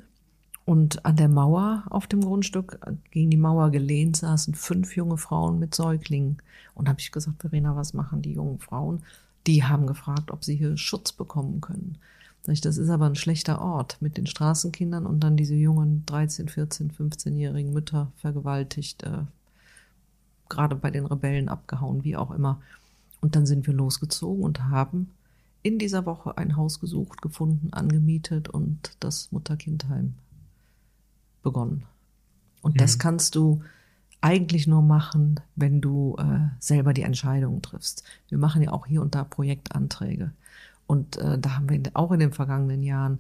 [0.64, 2.78] Und an der Mauer auf dem Grundstück,
[3.10, 6.38] gegen die Mauer gelehnt, saßen fünf junge Frauen mit Säuglingen.
[6.74, 9.02] Und habe ich gesagt, Verena, was machen die jungen Frauen?
[9.46, 11.98] Die haben gefragt, ob sie hier Schutz bekommen können.
[12.44, 16.90] Das ist aber ein schlechter Ort mit den Straßenkindern und dann diese jungen 13, 14,
[16.90, 19.24] 15-jährigen Mütter vergewaltigt, äh,
[20.48, 22.60] gerade bei den Rebellen abgehauen, wie auch immer.
[23.20, 25.10] Und dann sind wir losgezogen und haben
[25.62, 30.14] in dieser Woche ein Haus gesucht, gefunden, angemietet und das Mutter-Kind-Heim
[31.42, 31.84] begonnen.
[32.62, 32.78] Und mhm.
[32.78, 33.62] das kannst du
[34.20, 38.04] eigentlich nur machen, wenn du äh, selber die Entscheidungen triffst.
[38.28, 40.32] Wir machen ja auch hier und da Projektanträge.
[40.86, 43.18] Und äh, da haben wir auch in den vergangenen Jahren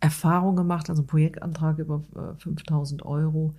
[0.00, 3.54] Erfahrung gemacht, also Projektantrag über äh, 5000 Euro,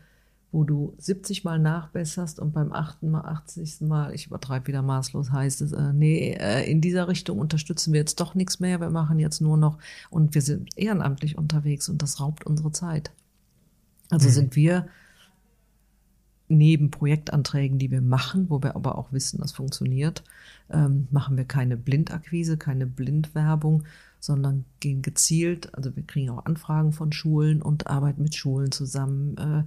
[0.51, 3.03] wo du 70 Mal nachbesserst und beim 8.
[3.03, 3.81] Mal, 80.
[3.81, 7.99] Mal, ich übertreibe wieder maßlos, heißt es, äh, nee, äh, in dieser Richtung unterstützen wir
[7.99, 9.77] jetzt doch nichts mehr, wir machen jetzt nur noch
[10.09, 13.11] und wir sind ehrenamtlich unterwegs und das raubt unsere Zeit.
[14.09, 14.33] Also mhm.
[14.33, 14.87] sind wir
[16.47, 20.23] neben Projektanträgen, die wir machen, wo wir aber auch wissen, das funktioniert,
[20.71, 23.83] ähm, machen wir keine Blindakquise, keine Blindwerbung,
[24.19, 29.37] sondern gehen gezielt, also wir kriegen auch Anfragen von Schulen und arbeiten mit Schulen zusammen,
[29.37, 29.63] äh,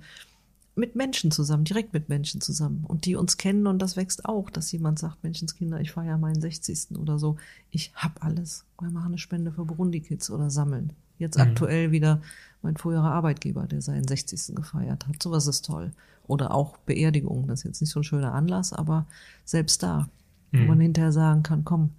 [0.74, 4.48] mit Menschen zusammen, direkt mit Menschen zusammen und die uns kennen und das wächst auch,
[4.48, 6.96] dass jemand sagt, Menschenskinder, ich feiere meinen 60.
[6.98, 7.36] oder so,
[7.70, 10.92] ich hab alles, wir machen eine Spende für Burundi Kids oder sammeln.
[11.18, 11.42] Jetzt mhm.
[11.42, 12.22] aktuell wieder
[12.62, 14.54] mein früherer Arbeitgeber, der seinen 60.
[14.54, 15.22] gefeiert hat.
[15.22, 15.92] Sowas ist toll.
[16.26, 17.46] Oder auch Beerdigung.
[17.46, 19.06] Das ist jetzt nicht so ein schöner Anlass, aber
[19.44, 20.08] selbst da,
[20.52, 20.62] mhm.
[20.62, 21.90] wo man hinterher sagen kann, komm,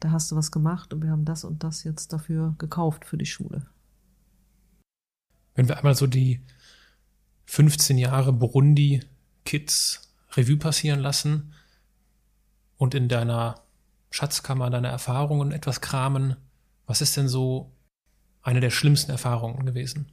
[0.00, 3.16] da hast du was gemacht und wir haben das und das jetzt dafür gekauft für
[3.16, 3.66] die Schule.
[5.54, 6.40] Wenn wir einmal so die
[7.52, 9.02] 15 Jahre Burundi
[9.44, 11.52] Kids Revue passieren lassen
[12.78, 13.56] und in deiner
[14.10, 16.36] Schatzkammer deine Erfahrungen etwas kramen,
[16.86, 17.70] was ist denn so
[18.40, 20.10] eine der schlimmsten Erfahrungen gewesen?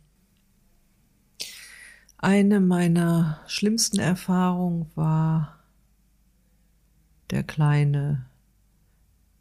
[2.17, 5.63] Eine meiner schlimmsten Erfahrungen war
[7.29, 8.25] der kleine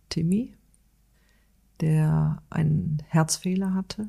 [0.09, 0.55] Timmy,
[1.81, 4.09] der einen Herzfehler hatte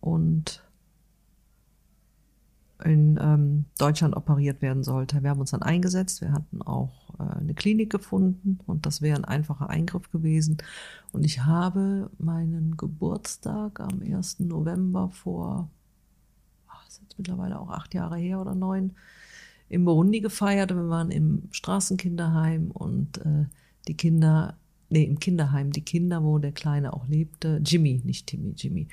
[0.00, 0.67] und
[2.84, 5.22] in ähm, Deutschland operiert werden sollte.
[5.22, 6.20] Wir haben uns dann eingesetzt.
[6.20, 10.58] Wir hatten auch äh, eine Klinik gefunden und das wäre ein einfacher Eingriff gewesen.
[11.12, 14.40] Und ich habe meinen Geburtstag am 1.
[14.40, 15.70] November vor,
[16.68, 18.92] ach, ist jetzt mittlerweile auch acht Jahre her oder neun,
[19.68, 20.70] im Burundi gefeiert.
[20.70, 23.46] Wir waren im Straßenkinderheim und äh,
[23.88, 24.56] die Kinder,
[24.88, 28.88] nee, im Kinderheim, die Kinder, wo der Kleine auch lebte, Jimmy, nicht Timmy, Jimmy,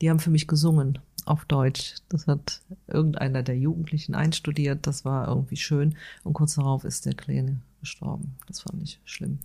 [0.00, 1.96] die haben für mich gesungen auf Deutsch.
[2.08, 4.86] Das hat irgendeiner der Jugendlichen einstudiert.
[4.86, 5.96] Das war irgendwie schön.
[6.24, 8.36] Und kurz darauf ist der Kleine gestorben.
[8.46, 9.38] Das fand ich schlimm.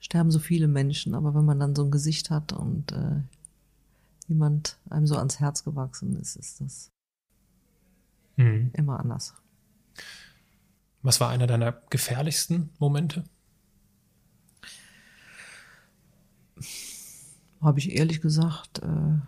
[0.00, 3.22] Sterben so viele Menschen, aber wenn man dann so ein Gesicht hat und äh,
[4.28, 6.90] jemand einem so ans Herz gewachsen ist, ist das
[8.36, 8.70] mhm.
[8.72, 9.34] immer anders.
[11.02, 13.24] Was war einer deiner gefährlichsten Momente?
[17.60, 19.18] Habe ich ehrlich gesagt äh,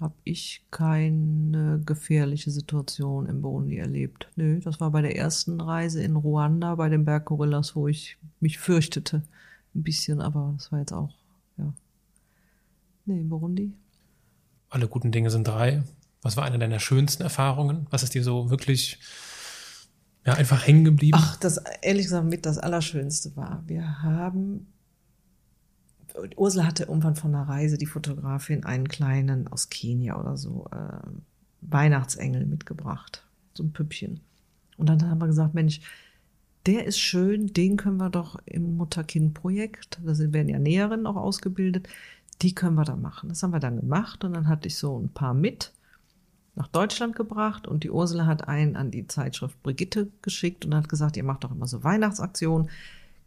[0.00, 4.30] habe ich keine gefährliche Situation im Burundi erlebt.
[4.36, 8.58] Nö, das war bei der ersten Reise in Ruanda bei den Berggorillas, wo ich mich
[8.58, 9.22] fürchtete.
[9.74, 11.14] Ein bisschen, aber das war jetzt auch,
[11.56, 11.72] ja.
[13.06, 13.72] Nee, in Burundi.
[14.70, 15.82] Alle guten Dinge sind drei.
[16.22, 17.86] Was war eine deiner schönsten Erfahrungen?
[17.90, 18.98] Was ist dir so wirklich
[20.24, 21.18] ja, einfach hängen geblieben?
[21.20, 23.62] Ach, das ehrlich gesagt mit das Allerschönste war.
[23.66, 24.66] Wir haben
[26.36, 31.08] Ursula hatte irgendwann von einer Reise die Fotografin einen kleinen aus Kenia oder so äh,
[31.60, 34.20] Weihnachtsengel mitgebracht, so ein Püppchen.
[34.76, 35.80] Und dann haben wir gesagt, Mensch,
[36.66, 41.88] der ist schön, den können wir doch im Mutter-Kind-Projekt, da werden ja Näherinnen auch ausgebildet,
[42.42, 43.28] die können wir da machen.
[43.28, 45.72] Das haben wir dann gemacht und dann hatte ich so ein paar mit
[46.54, 50.88] nach Deutschland gebracht und die Ursula hat einen an die Zeitschrift Brigitte geschickt und hat
[50.88, 52.68] gesagt, ihr macht doch immer so Weihnachtsaktionen,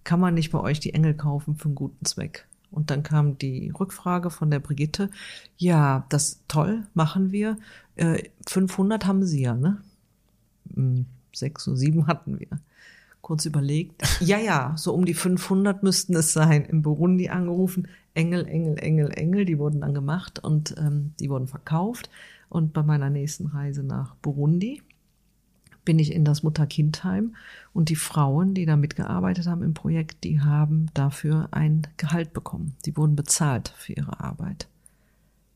[0.03, 2.47] kann man nicht bei euch die Engel kaufen für einen guten Zweck?
[2.71, 5.09] Und dann kam die Rückfrage von der Brigitte,
[5.57, 7.57] ja, das toll, machen wir.
[7.95, 9.81] Äh, 500 haben sie ja, ne?
[10.73, 12.47] Hm, sechs oder sieben hatten wir.
[13.21, 16.65] Kurz überlegt, ja, ja, so um die 500 müssten es sein.
[16.65, 21.47] Im Burundi angerufen, Engel, Engel, Engel, Engel, die wurden dann gemacht und ähm, die wurden
[21.47, 22.09] verkauft.
[22.49, 24.81] Und bei meiner nächsten Reise nach Burundi
[25.91, 27.35] bin ich in das Mutter-Kind-Heim
[27.73, 32.77] und die Frauen, die da mitgearbeitet haben im Projekt, die haben dafür ein Gehalt bekommen.
[32.85, 34.69] Die wurden bezahlt für ihre Arbeit.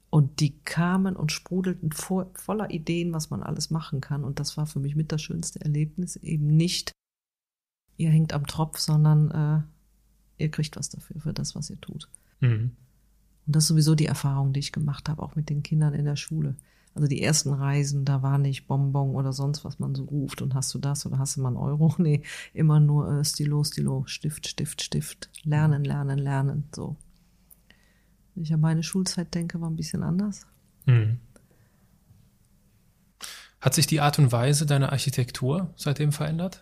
[0.09, 4.25] Und die kamen und sprudelten vor, voller Ideen, was man alles machen kann.
[4.25, 6.17] Und das war für mich mit das schönste Erlebnis.
[6.17, 6.91] Eben nicht,
[7.95, 12.09] ihr hängt am Tropf, sondern äh, ihr kriegt was dafür, für das, was ihr tut.
[12.41, 12.71] Mhm.
[13.47, 16.03] Und das ist sowieso die Erfahrung, die ich gemacht habe, auch mit den Kindern in
[16.03, 16.57] der Schule.
[16.95, 20.55] Also die ersten Reisen, da war nicht Bonbon oder sonst was man so ruft und
[20.55, 21.93] hast du das oder hast du mal einen Euro?
[21.99, 22.23] Nee,
[22.53, 25.29] immer nur äh, Stilo, Stilo, Stift, Stift, Stift.
[25.43, 26.95] Lernen, lernen, lernen, so.
[28.33, 30.47] Wenn ich an meine Schulzeit denke, war ein bisschen anders.
[30.85, 31.19] Mhm.
[33.59, 36.61] Hat sich die Art und Weise deiner Architektur seitdem verändert?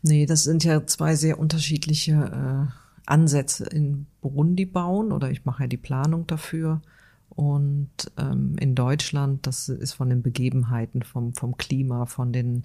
[0.00, 2.72] Nee, das sind ja zwei sehr unterschiedliche äh,
[3.06, 6.80] Ansätze in Burundi bauen oder ich mache ja die Planung dafür.
[7.36, 12.64] Und ähm, in Deutschland, das ist von den Begebenheiten, vom, vom Klima, von den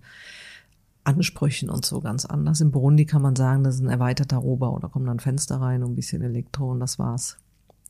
[1.03, 2.61] Ansprüchen und so ganz anders.
[2.61, 4.79] In Burundi kann man sagen, das ist ein erweiterter Rohbau.
[4.79, 7.37] Da kommen dann Fenster rein und ein bisschen Elektro und das war's.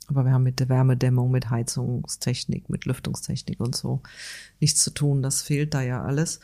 [0.08, 4.02] Aber wir haben mit der Wärmedämmung, mit Heizungstechnik, mit Lüftungstechnik und so
[4.60, 5.22] nichts zu tun.
[5.22, 6.40] Das fehlt da ja alles.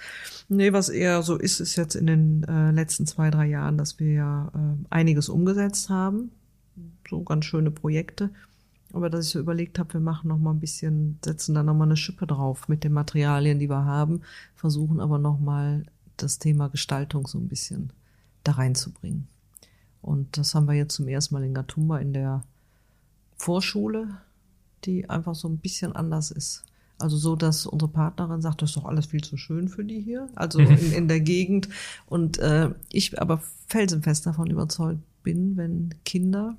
[0.48, 4.00] Nee, was eher so ist, ist jetzt in den äh, letzten zwei, drei Jahren, dass
[4.00, 6.32] wir ja äh, einiges umgesetzt haben.
[7.10, 8.30] So ganz schöne Projekte.
[8.98, 11.76] Aber dass ich so überlegt habe, wir machen noch mal ein bisschen, setzen da noch
[11.76, 14.22] mal eine Schippe drauf mit den Materialien, die wir haben,
[14.56, 15.86] versuchen aber noch mal
[16.18, 17.94] das Thema Gestaltung so ein bisschen
[18.44, 19.28] da reinzubringen.
[20.02, 22.44] Und das haben wir jetzt zum ersten Mal in Gatumba in der
[23.36, 24.18] Vorschule,
[24.84, 26.64] die einfach so ein bisschen anders ist.
[26.98, 30.02] Also so, dass unsere Partnerin sagt, das ist doch alles viel zu schön für die
[30.02, 31.70] hier, also in, in der Gegend.
[32.08, 36.58] Und äh, ich aber felsenfest davon überzeugt bin, wenn Kinder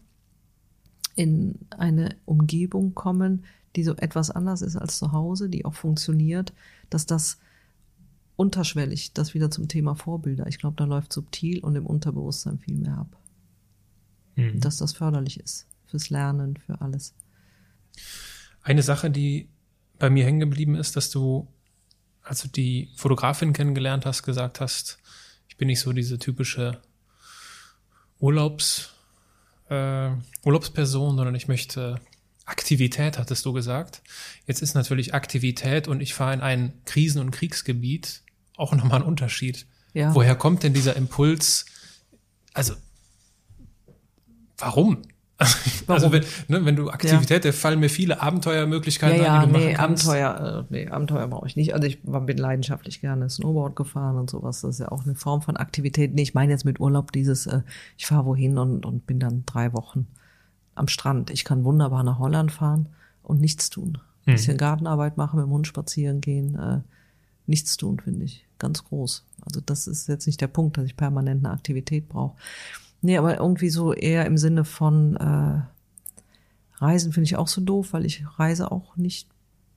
[1.19, 3.45] in eine Umgebung kommen,
[3.75, 6.53] die so etwas anders ist als zu Hause, die auch funktioniert,
[6.91, 7.39] dass das
[8.37, 10.47] unterschwellig, das wieder zum Thema Vorbilder.
[10.47, 13.17] Ich glaube, da läuft subtil und im Unterbewusstsein viel mehr ab.
[14.37, 14.61] Mhm.
[14.61, 17.15] Dass das förderlich ist fürs Lernen, für alles.
[18.63, 19.49] Eine Sache, die
[19.99, 21.49] bei mir hängen geblieben ist, dass du,
[22.23, 24.99] als du die Fotografin kennengelernt hast, gesagt hast,
[25.49, 26.81] ich bin nicht so diese typische
[28.21, 28.95] Urlaubs,
[29.69, 30.11] äh,
[30.45, 32.01] Urlaubsperson, sondern ich möchte
[32.45, 34.03] Aktivität, hattest du gesagt.
[34.47, 38.23] Jetzt ist natürlich Aktivität und ich fahre in ein Krisen- und Kriegsgebiet
[38.57, 39.67] auch nochmal ein Unterschied.
[39.93, 40.15] Ja.
[40.15, 41.67] Woher kommt denn dieser Impuls?
[42.55, 42.75] Also,
[44.57, 45.03] warum?
[45.87, 47.51] Also wenn, ne, wenn du Aktivität, ja.
[47.51, 50.09] da fallen mir viele Abenteuermöglichkeiten ja, ein, die du nee, machen kannst.
[50.09, 51.75] Abenteuer, äh, nee, Abenteuer brauche ich nicht.
[51.75, 54.61] Also ich bin leidenschaftlich gerne Snowboard gefahren und sowas.
[54.63, 56.13] Das ist ja auch eine Form von Aktivität.
[56.13, 57.63] Nee, ich meine jetzt mit Urlaub dieses, äh,
[57.97, 60.09] ich fahre wohin und, und bin dann drei Wochen
[60.75, 61.31] am Strand.
[61.31, 62.89] Ich kann wunderbar nach Holland fahren
[63.23, 63.99] und nichts tun.
[64.27, 64.35] Ein hm.
[64.35, 66.81] bisschen Gartenarbeit machen, mit dem Hund spazieren gehen, äh,
[67.47, 68.45] nichts tun, finde ich.
[68.59, 69.25] Ganz groß.
[69.43, 72.37] Also das ist jetzt nicht der Punkt, dass ich permanent eine Aktivität brauche.
[73.01, 75.63] Nee, aber irgendwie so eher im Sinne von äh,
[76.83, 79.29] Reisen finde ich auch so doof, weil ich reise auch nicht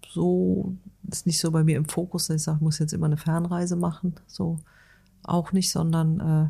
[0.08, 0.76] so,
[1.10, 3.18] ist nicht so bei mir im Fokus, dass ich sage, ich muss jetzt immer eine
[3.18, 4.16] Fernreise machen.
[4.28, 4.60] So
[5.24, 6.50] auch nicht, sondern äh,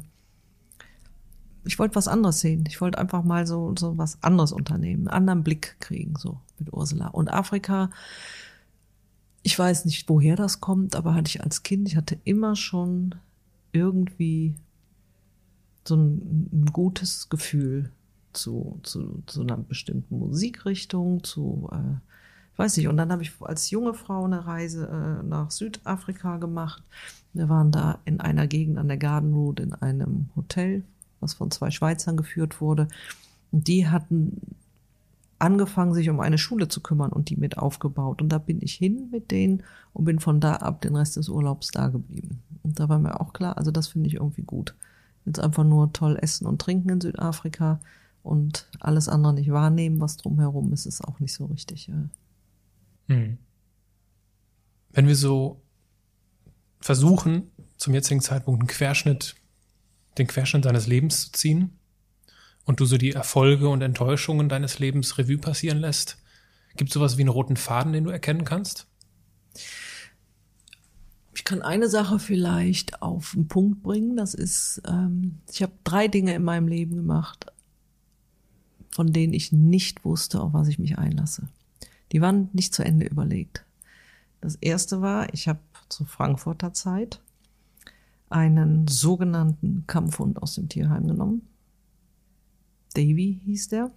[1.64, 2.64] ich wollte was anderes sehen.
[2.68, 6.74] Ich wollte einfach mal so, so was anderes unternehmen, einen anderen Blick kriegen, so mit
[6.74, 7.08] Ursula.
[7.08, 7.92] Und Afrika,
[9.44, 13.16] ich weiß nicht, woher das kommt, aber hatte ich als Kind, ich hatte immer schon
[13.72, 14.56] irgendwie
[15.84, 17.92] so ein, ein gutes Gefühl
[18.34, 22.88] zu, zu, zu einer bestimmten Musikrichtung, zu, äh, weiß nicht.
[22.88, 26.84] Und dann habe ich als junge Frau eine Reise äh, nach Südafrika gemacht.
[27.34, 30.84] Wir waren da in einer Gegend an der Garden Road in einem Hotel,
[31.20, 32.88] was von zwei Schweizern geführt wurde.
[33.52, 34.56] Und die hatten
[35.40, 38.22] angefangen, sich um eine Schule zu kümmern und die mit aufgebaut.
[38.22, 39.64] Und da bin ich hin mit denen
[39.94, 42.44] und bin von da ab den Rest des Urlaubs da geblieben.
[42.64, 44.76] Und da war mir auch klar, also das finde ich irgendwie gut
[45.26, 47.80] jetzt einfach nur toll essen und trinken in Südafrika
[48.24, 51.88] und alles andere nicht wahrnehmen, was drumherum ist, ist auch nicht so richtig.
[51.88, 52.10] Ja.
[53.08, 53.38] Hm.
[54.92, 55.62] Wenn wir so
[56.80, 59.36] versuchen, zum jetzigen Zeitpunkt einen Querschnitt,
[60.18, 61.80] den Querschnitt deines Lebens zu ziehen
[62.66, 66.18] und du so die Erfolge und Enttäuschungen deines Lebens Revue passieren lässt,
[66.76, 68.88] gibt es sowas wie einen roten Faden, den du erkennen kannst?
[71.52, 74.16] Kann eine Sache vielleicht auf den Punkt bringen.
[74.16, 77.46] Das ist, ähm, ich habe drei Dinge in meinem Leben gemacht,
[78.90, 81.50] von denen ich nicht wusste, auf was ich mich einlasse.
[82.14, 83.66] Die waren nicht zu Ende überlegt.
[84.40, 87.20] Das erste war, ich habe zur Frankfurter Zeit
[88.30, 91.42] einen sogenannten Kampfhund aus dem Tierheim genommen.
[92.94, 93.92] Davy hieß der.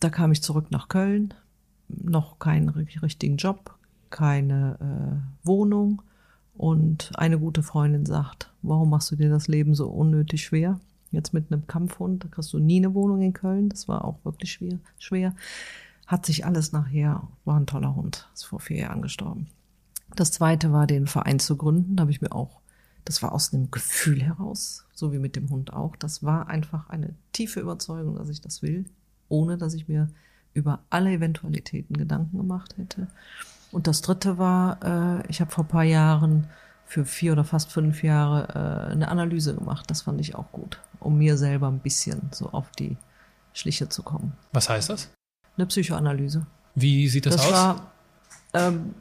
[0.00, 1.32] Da kam ich zurück nach Köln,
[1.86, 3.75] noch keinen richtigen Job,
[4.10, 4.78] keine
[5.44, 6.02] äh, Wohnung
[6.56, 10.80] und eine gute Freundin sagt, warum machst du dir das Leben so unnötig schwer?
[11.10, 14.24] Jetzt mit einem Kampfhund, da kriegst du nie eine Wohnung in Köln, das war auch
[14.24, 14.78] wirklich schwer.
[14.98, 15.34] schwer.
[16.06, 19.48] Hat sich alles nachher, war ein toller Hund, ist vor vier Jahren gestorben.
[20.14, 22.60] Das zweite war, den Verein zu gründen, da habe ich mir auch,
[23.04, 25.94] das war aus einem Gefühl heraus, so wie mit dem Hund auch.
[25.96, 28.86] Das war einfach eine tiefe Überzeugung, dass ich das will,
[29.28, 30.08] ohne dass ich mir
[30.54, 33.08] über alle Eventualitäten Gedanken gemacht hätte.
[33.76, 34.78] Und das dritte war,
[35.20, 36.46] äh, ich habe vor paar Jahren
[36.86, 39.90] für vier oder fast fünf Jahre äh, eine Analyse gemacht.
[39.90, 42.96] Das fand ich auch gut, um mir selber ein bisschen so auf die
[43.52, 44.32] Schliche zu kommen.
[44.54, 45.10] Was heißt das?
[45.58, 46.46] Eine Psychoanalyse.
[46.74, 47.52] Wie sieht das, Das aus?
[47.52, 47.92] war,
[48.54, 48.94] ähm,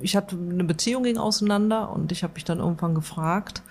[0.00, 3.62] ich hatte eine Beziehung ging auseinander und ich habe mich dann irgendwann gefragt,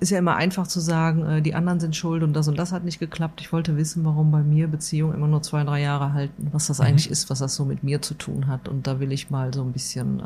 [0.00, 2.72] ist ja immer einfach zu sagen, äh, die anderen sind schuld und das und das
[2.72, 3.40] hat nicht geklappt.
[3.40, 6.80] Ich wollte wissen, warum bei mir Beziehungen immer nur zwei, drei Jahre halten, was das
[6.80, 8.68] eigentlich ist, was das so mit mir zu tun hat.
[8.68, 10.24] Und da will ich mal so ein bisschen äh,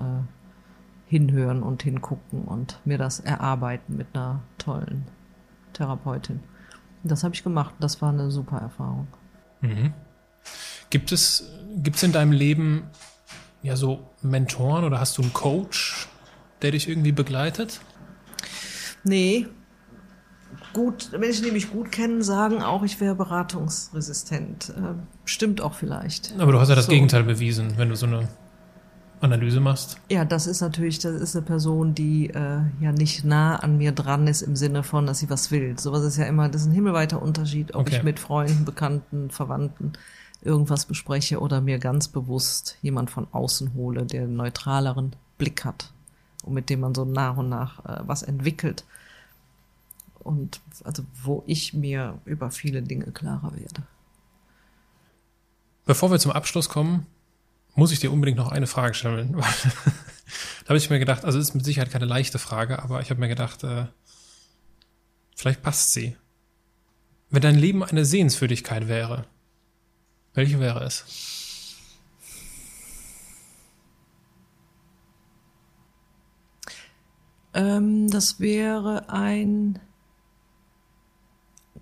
[1.06, 5.04] hinhören und hingucken und mir das erarbeiten mit einer tollen
[5.72, 6.40] Therapeutin.
[7.02, 7.74] Das habe ich gemacht.
[7.80, 9.08] Das war eine super Erfahrung.
[10.90, 12.84] Gibt es, gibt es in deinem Leben
[13.62, 16.08] ja so Mentoren oder hast du einen Coach,
[16.62, 17.80] der dich irgendwie begleitet?
[19.02, 19.46] Nee.
[20.72, 24.70] Gut, Menschen, die mich gut kennen, sagen auch, ich wäre beratungsresistent.
[24.70, 24.94] Äh,
[25.24, 26.34] stimmt auch vielleicht.
[26.38, 26.92] Aber du hast ja das So.
[26.92, 28.28] Gegenteil bewiesen, wenn du so eine
[29.20, 29.98] Analyse machst.
[30.10, 33.92] Ja, das ist natürlich, das ist eine Person, die äh, ja nicht nah an mir
[33.92, 35.78] dran ist im Sinne von, dass sie was will.
[35.78, 37.96] Sowas ist ja immer, das ist ein himmelweiter Unterschied, ob Okay.
[37.96, 39.92] ich mit Freunden, Bekannten, Verwandten
[40.42, 45.90] irgendwas bespreche oder mir ganz bewusst jemand von außen hole, der einen neutraleren Blick hat
[46.42, 48.84] und mit dem man so nach und nach äh, was entwickelt.
[50.24, 53.82] Und also wo ich mir über viele Dinge klarer werde.
[55.84, 57.06] Bevor wir zum Abschluss kommen,
[57.74, 59.32] muss ich dir unbedingt noch eine Frage stellen.
[59.36, 63.10] da habe ich mir gedacht, also es ist mit Sicherheit keine leichte Frage, aber ich
[63.10, 63.86] habe mir gedacht, äh,
[65.36, 66.16] vielleicht passt sie.
[67.30, 69.26] Wenn dein Leben eine Sehenswürdigkeit wäre,
[70.32, 71.04] welche wäre es?
[77.54, 79.78] Ähm, das wäre ein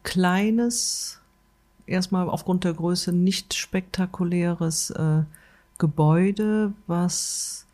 [0.03, 1.21] kleines,
[1.87, 5.23] erstmal aufgrund der Größe nicht spektakuläres äh,
[5.79, 7.67] Gebäude, was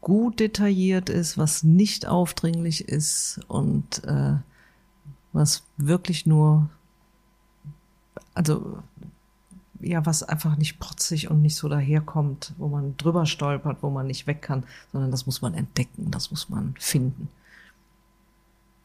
[0.00, 4.34] gut detailliert ist, was nicht aufdringlich ist und äh,
[5.32, 6.68] was wirklich nur,
[8.34, 8.82] also
[9.80, 14.06] ja, was einfach nicht protzig und nicht so daherkommt, wo man drüber stolpert, wo man
[14.06, 17.28] nicht weg kann, sondern das muss man entdecken, das muss man finden.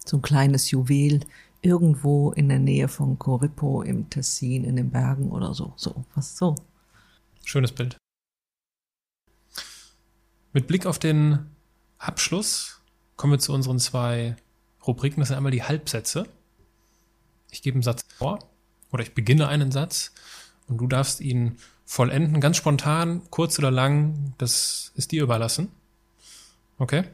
[0.06, 1.22] So ein kleines Juwel
[1.62, 6.38] irgendwo in der Nähe von Corippo im Tessin in den Bergen oder so, so, was
[6.38, 6.56] so.
[7.44, 7.98] Schönes Bild.
[10.54, 11.48] Mit Blick auf den
[11.98, 12.82] Abschluss
[13.16, 14.36] kommen wir zu unseren zwei
[14.86, 15.20] Rubriken.
[15.20, 16.28] Das sind einmal die Halbsätze.
[17.52, 18.40] Ich gebe einen Satz vor
[18.92, 20.14] oder ich beginne einen Satz
[20.68, 24.34] und du darfst ihn vollenden, ganz spontan, kurz oder lang.
[24.38, 25.72] Das ist dir überlassen.
[26.78, 27.06] Okay?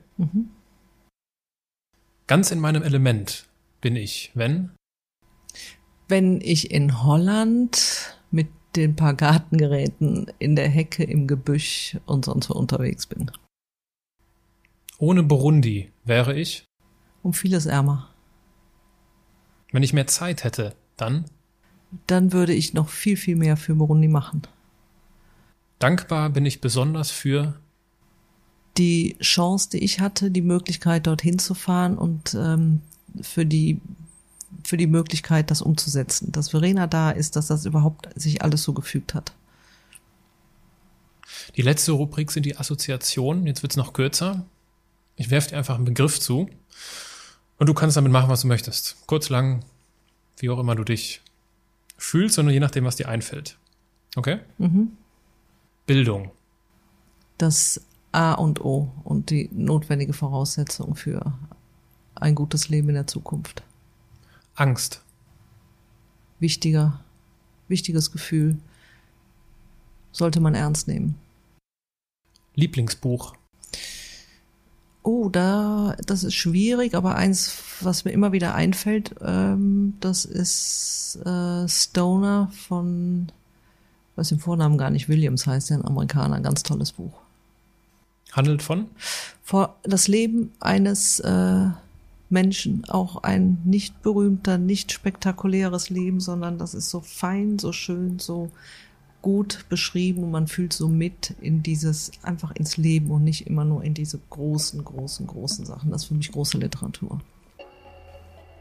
[2.28, 3.46] Ganz in meinem Element
[3.84, 4.72] bin ich, wenn
[6.08, 12.50] Wenn ich in Holland mit den paar Gartengeräten in der Hecke, im Gebüsch und sonst
[12.50, 13.30] wo unterwegs bin.
[14.98, 16.64] ohne Burundi wäre ich,
[17.24, 18.10] Um vieles ärmer.
[19.74, 21.26] wenn ich mehr Zeit hätte, dann
[22.08, 24.44] Dann würde ich noch viel, viel mehr für Burundi machen.
[25.80, 27.60] dankbar bin ich besonders für
[28.78, 32.82] die Chance, die ich hatte, die Möglichkeit, dorthin zu fahren und ähm,
[33.22, 33.80] für die
[34.64, 36.32] für die Möglichkeit, das umzusetzen.
[36.32, 39.34] Dass Verena da ist, dass das überhaupt sich alles so gefügt hat.
[41.56, 43.48] Die letzte Rubrik sind die Assoziationen.
[43.48, 44.46] Jetzt wird's noch kürzer.
[45.16, 46.50] Ich werfe dir einfach einen Begriff zu
[47.58, 48.98] und du kannst damit machen, was du möchtest.
[49.06, 49.64] Kurz, lang,
[50.38, 51.22] wie auch immer du dich
[51.98, 53.58] fühlst, sondern je nachdem, was dir einfällt.
[54.16, 54.40] Okay?
[55.86, 56.32] Bildung,
[57.38, 61.34] Das A und O und die notwendige Voraussetzung für
[62.24, 63.64] ein gutes Leben in der Zukunft.
[64.56, 65.02] Angst,
[66.40, 67.00] Wichtiger,
[67.68, 68.58] wichtiges Gefühl.
[70.12, 71.16] Sollte man ernst nehmen.
[72.56, 73.34] Lieblingsbuch,
[75.06, 81.20] Oh, da, das ist schwierig, aber eins, was mir immer wieder einfällt, ähm, das ist
[81.26, 83.30] äh, Stoner von,
[84.16, 87.12] weiß den Vornamen gar nicht, Williams heißt der, ein Amerikaner, ganz tolles Buch.
[88.32, 88.88] handelt von
[89.42, 91.68] Vor das Leben eines äh,
[92.34, 98.20] Menschen, auch ein nicht berühmter, nicht spektakuläres Leben, sondern das ist so fein, so schön,
[98.20, 98.52] so
[99.22, 103.64] gut beschrieben und man fühlt so mit in dieses, einfach ins Leben und nicht immer
[103.64, 105.92] nur in diese großen, großen, großen Sachen.
[105.92, 107.22] Das ist für mich große Literatur.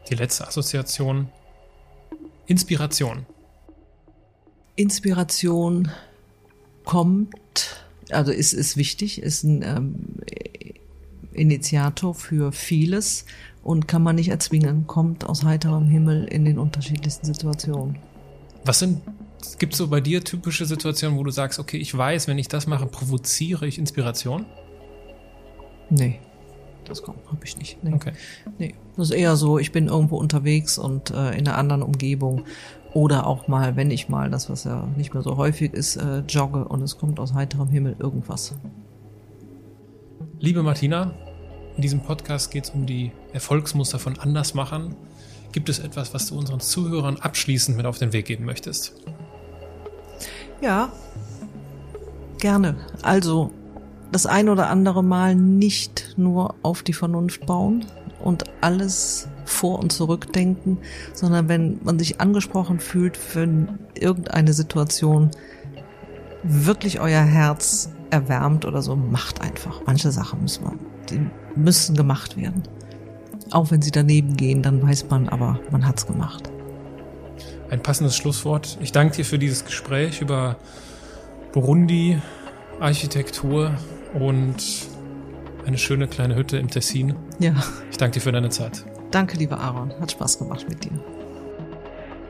[0.08, 1.28] die letzte Assoziation.
[2.46, 3.26] Inspiration,
[4.76, 5.90] Inspiration
[6.84, 9.94] kommt, also ist, ist wichtig, ist ein ähm,
[11.32, 13.24] Initiator für vieles
[13.62, 17.98] und kann man nicht erzwingen, kommt aus heiterem Himmel in den unterschiedlichsten Situationen.
[18.64, 19.02] Was sind,
[19.58, 22.48] gibt es so bei dir typische Situationen, wo du sagst, okay, ich weiß, wenn ich
[22.48, 24.46] das mache, provoziere ich Inspiration?
[25.90, 26.20] Nee.
[26.84, 27.82] das habe ich nicht.
[27.84, 27.92] Nee.
[27.92, 28.12] Okay.
[28.58, 32.44] Nee, das ist eher so, ich bin irgendwo unterwegs und äh, in einer anderen Umgebung
[32.94, 36.20] oder auch mal, wenn ich mal, das was ja nicht mehr so häufig ist, äh,
[36.28, 38.54] jogge und es kommt aus heiterem Himmel irgendwas.
[40.38, 41.14] Liebe Martina,
[41.76, 44.94] in diesem Podcast geht es um die Erfolgsmuster von Andersmachern.
[45.52, 48.94] Gibt es etwas, was du unseren Zuhörern abschließend mit auf den Weg geben möchtest?
[50.60, 50.92] Ja,
[52.38, 52.76] gerne.
[53.02, 53.50] Also
[54.12, 57.84] das ein oder andere Mal nicht nur auf die Vernunft bauen
[58.22, 60.78] und alles vor und zurückdenken,
[61.14, 63.48] sondern wenn man sich angesprochen fühlt für
[63.94, 65.30] irgendeine Situation,
[66.42, 69.80] wirklich euer Herz erwärmt oder so, macht einfach.
[69.86, 70.78] Manche Sachen müssen, man,
[71.10, 72.62] die müssen gemacht werden.
[73.50, 76.50] Auch wenn sie daneben gehen, dann weiß man, aber man hat's gemacht.
[77.70, 78.78] Ein passendes Schlusswort.
[78.80, 80.56] Ich danke dir für dieses Gespräch über
[81.52, 82.20] Burundi,
[82.80, 83.72] Architektur
[84.14, 84.56] und
[85.66, 87.14] eine schöne kleine Hütte im Tessin.
[87.38, 87.54] Ja.
[87.90, 88.84] Ich danke dir für deine Zeit.
[89.10, 89.92] Danke, lieber Aaron.
[90.00, 90.92] Hat Spaß gemacht mit dir.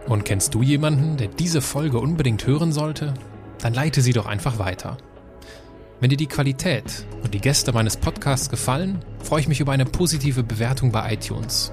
[0.07, 3.15] Und kennst du jemanden, der diese Folge unbedingt hören sollte?
[3.61, 4.97] Dann leite sie doch einfach weiter.
[6.03, 9.85] Wenn dir die Qualität und die Gäste meines Podcasts gefallen, freue ich mich über eine
[9.85, 11.71] positive Bewertung bei iTunes.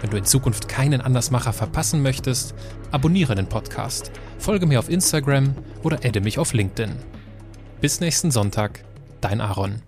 [0.00, 2.56] Wenn du in Zukunft keinen Andersmacher verpassen möchtest,
[2.90, 5.54] abonniere den Podcast, folge mir auf Instagram
[5.84, 6.90] oder adde mich auf LinkedIn.
[7.80, 8.82] Bis nächsten Sonntag,
[9.20, 9.80] dein Aaron.